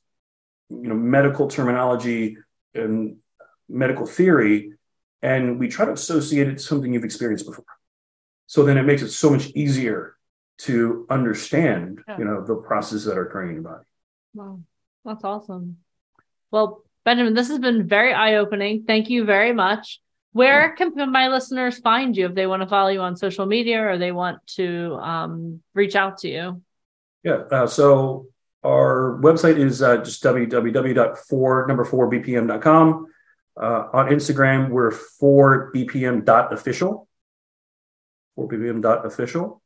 you 0.69 0.87
know 0.87 0.95
medical 0.95 1.47
terminology 1.47 2.37
and 2.73 3.17
medical 3.69 4.05
theory 4.05 4.73
and 5.21 5.59
we 5.59 5.67
try 5.67 5.85
to 5.85 5.91
associate 5.91 6.47
it 6.47 6.57
to 6.57 6.63
something 6.63 6.93
you've 6.93 7.03
experienced 7.03 7.45
before. 7.45 7.65
So 8.47 8.63
then 8.63 8.77
it 8.77 8.83
makes 8.83 9.03
it 9.03 9.11
so 9.11 9.29
much 9.29 9.47
easier 9.49 10.15
to 10.59 11.05
understand 11.09 11.99
yeah. 12.07 12.17
you 12.17 12.25
know 12.25 12.45
the 12.45 12.55
processes 12.55 13.05
that 13.05 13.17
are 13.17 13.27
occurring 13.27 13.49
in 13.49 13.55
your 13.55 13.63
body. 13.63 13.85
Wow 14.33 14.61
that's 15.05 15.23
awesome. 15.23 15.77
Well, 16.51 16.83
Benjamin, 17.03 17.33
this 17.33 17.47
has 17.47 17.57
been 17.59 17.87
very 17.87 18.13
eye 18.13 18.35
opening. 18.35 18.83
Thank 18.85 19.09
you 19.09 19.25
very 19.25 19.53
much. 19.53 19.99
Where 20.33 20.75
can 20.75 20.93
my 21.11 21.27
listeners 21.27 21.79
find 21.79 22.15
you 22.15 22.27
if 22.27 22.35
they 22.35 22.47
want 22.47 22.61
to 22.61 22.67
follow 22.67 22.87
you 22.89 23.01
on 23.01 23.17
social 23.17 23.45
media 23.45 23.85
or 23.85 23.97
they 23.97 24.13
want 24.13 24.45
to 24.55 24.97
um, 25.01 25.61
reach 25.73 25.95
out 25.95 26.19
to 26.19 26.29
you? 26.29 26.61
Yeah. 27.23 27.43
Uh, 27.51 27.67
so 27.67 28.27
our 28.63 29.19
website 29.21 29.57
is 29.57 29.81
uh, 29.81 29.97
just 29.97 30.23
www.4 30.23 31.67
number 31.67 31.83
4 31.83 32.11
bpm.com. 32.11 33.07
Uh, 33.59 33.87
on 33.91 34.07
Instagram, 34.07 34.69
we're 34.69 34.91
4bpm.official. 34.91 37.09
4bpm.official. 38.39 39.61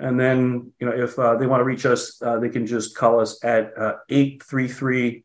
And 0.00 0.18
then, 0.18 0.72
you 0.80 0.86
know, 0.86 0.92
if 0.92 1.18
uh, 1.18 1.36
they 1.36 1.46
want 1.46 1.60
to 1.60 1.64
reach 1.64 1.84
us, 1.84 2.20
uh, 2.22 2.38
they 2.38 2.48
can 2.48 2.66
just 2.66 2.96
call 2.96 3.20
us 3.20 3.42
at 3.44 3.76
uh, 3.76 3.94
833 4.08 5.24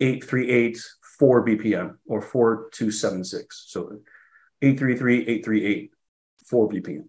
838 0.00 0.78
4 1.18 1.46
BPM 1.46 1.96
or 2.06 2.22
4276. 2.22 3.64
So 3.68 4.00
833 4.62 5.20
838 5.20 5.90
4 6.46 6.68
BPM. 6.68 7.08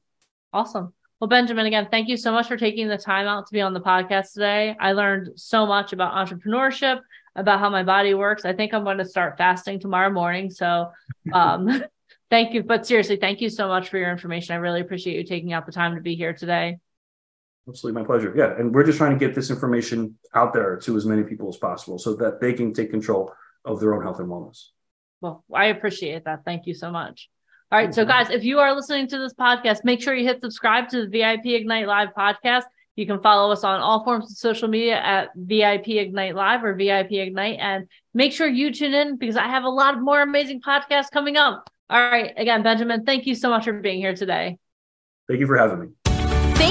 Awesome. 0.51 0.93
Well, 1.19 1.27
Benjamin, 1.27 1.65
again, 1.65 1.87
thank 1.91 2.07
you 2.07 2.17
so 2.17 2.31
much 2.31 2.47
for 2.47 2.57
taking 2.57 2.87
the 2.87 2.97
time 2.97 3.27
out 3.27 3.47
to 3.47 3.53
be 3.53 3.61
on 3.61 3.73
the 3.73 3.81
podcast 3.81 4.33
today. 4.33 4.75
I 4.79 4.93
learned 4.93 5.31
so 5.35 5.65
much 5.65 5.91
about 5.91 6.13
entrepreneurship, 6.13 7.01
about 7.35 7.59
how 7.59 7.69
my 7.69 7.83
body 7.83 8.13
works. 8.13 8.45
I 8.45 8.53
think 8.53 8.73
I'm 8.73 8.85
going 8.85 8.99
to 8.99 9.05
start 9.05 9.37
fasting 9.37 9.79
tomorrow 9.79 10.09
morning. 10.09 10.49
So, 10.49 10.91
um, 11.33 11.83
thank 12.29 12.53
you. 12.53 12.63
But 12.63 12.87
seriously, 12.87 13.17
thank 13.17 13.41
you 13.41 13.49
so 13.49 13.67
much 13.67 13.89
for 13.89 13.97
your 13.97 14.11
information. 14.11 14.53
I 14.53 14.59
really 14.59 14.81
appreciate 14.81 15.17
you 15.17 15.23
taking 15.25 15.51
out 15.51 15.65
the 15.65 15.73
time 15.73 15.95
to 15.95 16.01
be 16.01 16.15
here 16.15 16.33
today. 16.33 16.77
Absolutely, 17.67 18.01
my 18.01 18.05
pleasure. 18.05 18.33
Yeah, 18.35 18.55
and 18.57 18.73
we're 18.73 18.83
just 18.83 18.97
trying 18.97 19.17
to 19.17 19.25
get 19.25 19.35
this 19.35 19.49
information 19.49 20.17
out 20.33 20.53
there 20.53 20.77
to 20.77 20.97
as 20.97 21.05
many 21.05 21.23
people 21.23 21.49
as 21.49 21.57
possible 21.57 21.99
so 21.99 22.15
that 22.15 22.41
they 22.41 22.53
can 22.53 22.73
take 22.73 22.89
control 22.89 23.31
of 23.65 23.79
their 23.79 23.93
own 23.93 24.01
health 24.01 24.19
and 24.19 24.27
wellness. 24.27 24.69
Well, 25.21 25.43
I 25.53 25.65
appreciate 25.65 26.25
that. 26.25 26.45
Thank 26.45 26.65
you 26.65 26.73
so 26.73 26.91
much. 26.91 27.29
All 27.71 27.77
right. 27.77 27.93
So, 27.93 28.03
guys, 28.05 28.31
if 28.31 28.43
you 28.43 28.59
are 28.59 28.73
listening 28.73 29.07
to 29.09 29.19
this 29.19 29.33
podcast, 29.33 29.83
make 29.83 30.01
sure 30.01 30.15
you 30.15 30.25
hit 30.25 30.41
subscribe 30.41 30.89
to 30.89 31.05
the 31.05 31.07
VIP 31.07 31.47
Ignite 31.47 31.87
Live 31.87 32.09
podcast. 32.17 32.63
You 32.95 33.05
can 33.05 33.21
follow 33.21 33.51
us 33.51 33.63
on 33.63 33.79
all 33.79 34.03
forms 34.03 34.31
of 34.31 34.37
social 34.37 34.67
media 34.67 34.95
at 34.95 35.29
VIP 35.35 35.89
Ignite 35.89 36.35
Live 36.35 36.63
or 36.63 36.73
VIP 36.73 37.13
Ignite. 37.13 37.59
And 37.59 37.87
make 38.13 38.33
sure 38.33 38.47
you 38.47 38.73
tune 38.73 38.93
in 38.93 39.17
because 39.17 39.37
I 39.37 39.47
have 39.47 39.63
a 39.63 39.69
lot 39.69 39.93
of 39.93 40.01
more 40.01 40.21
amazing 40.21 40.61
podcasts 40.61 41.11
coming 41.11 41.37
up. 41.37 41.69
All 41.89 41.99
right. 41.99 42.33
Again, 42.35 42.63
Benjamin, 42.63 43.05
thank 43.05 43.27
you 43.27 43.35
so 43.35 43.49
much 43.49 43.65
for 43.65 43.73
being 43.73 43.99
here 43.99 44.15
today. 44.15 44.57
Thank 45.27 45.39
you 45.39 45.47
for 45.47 45.57
having 45.57 45.79
me. 45.79 45.87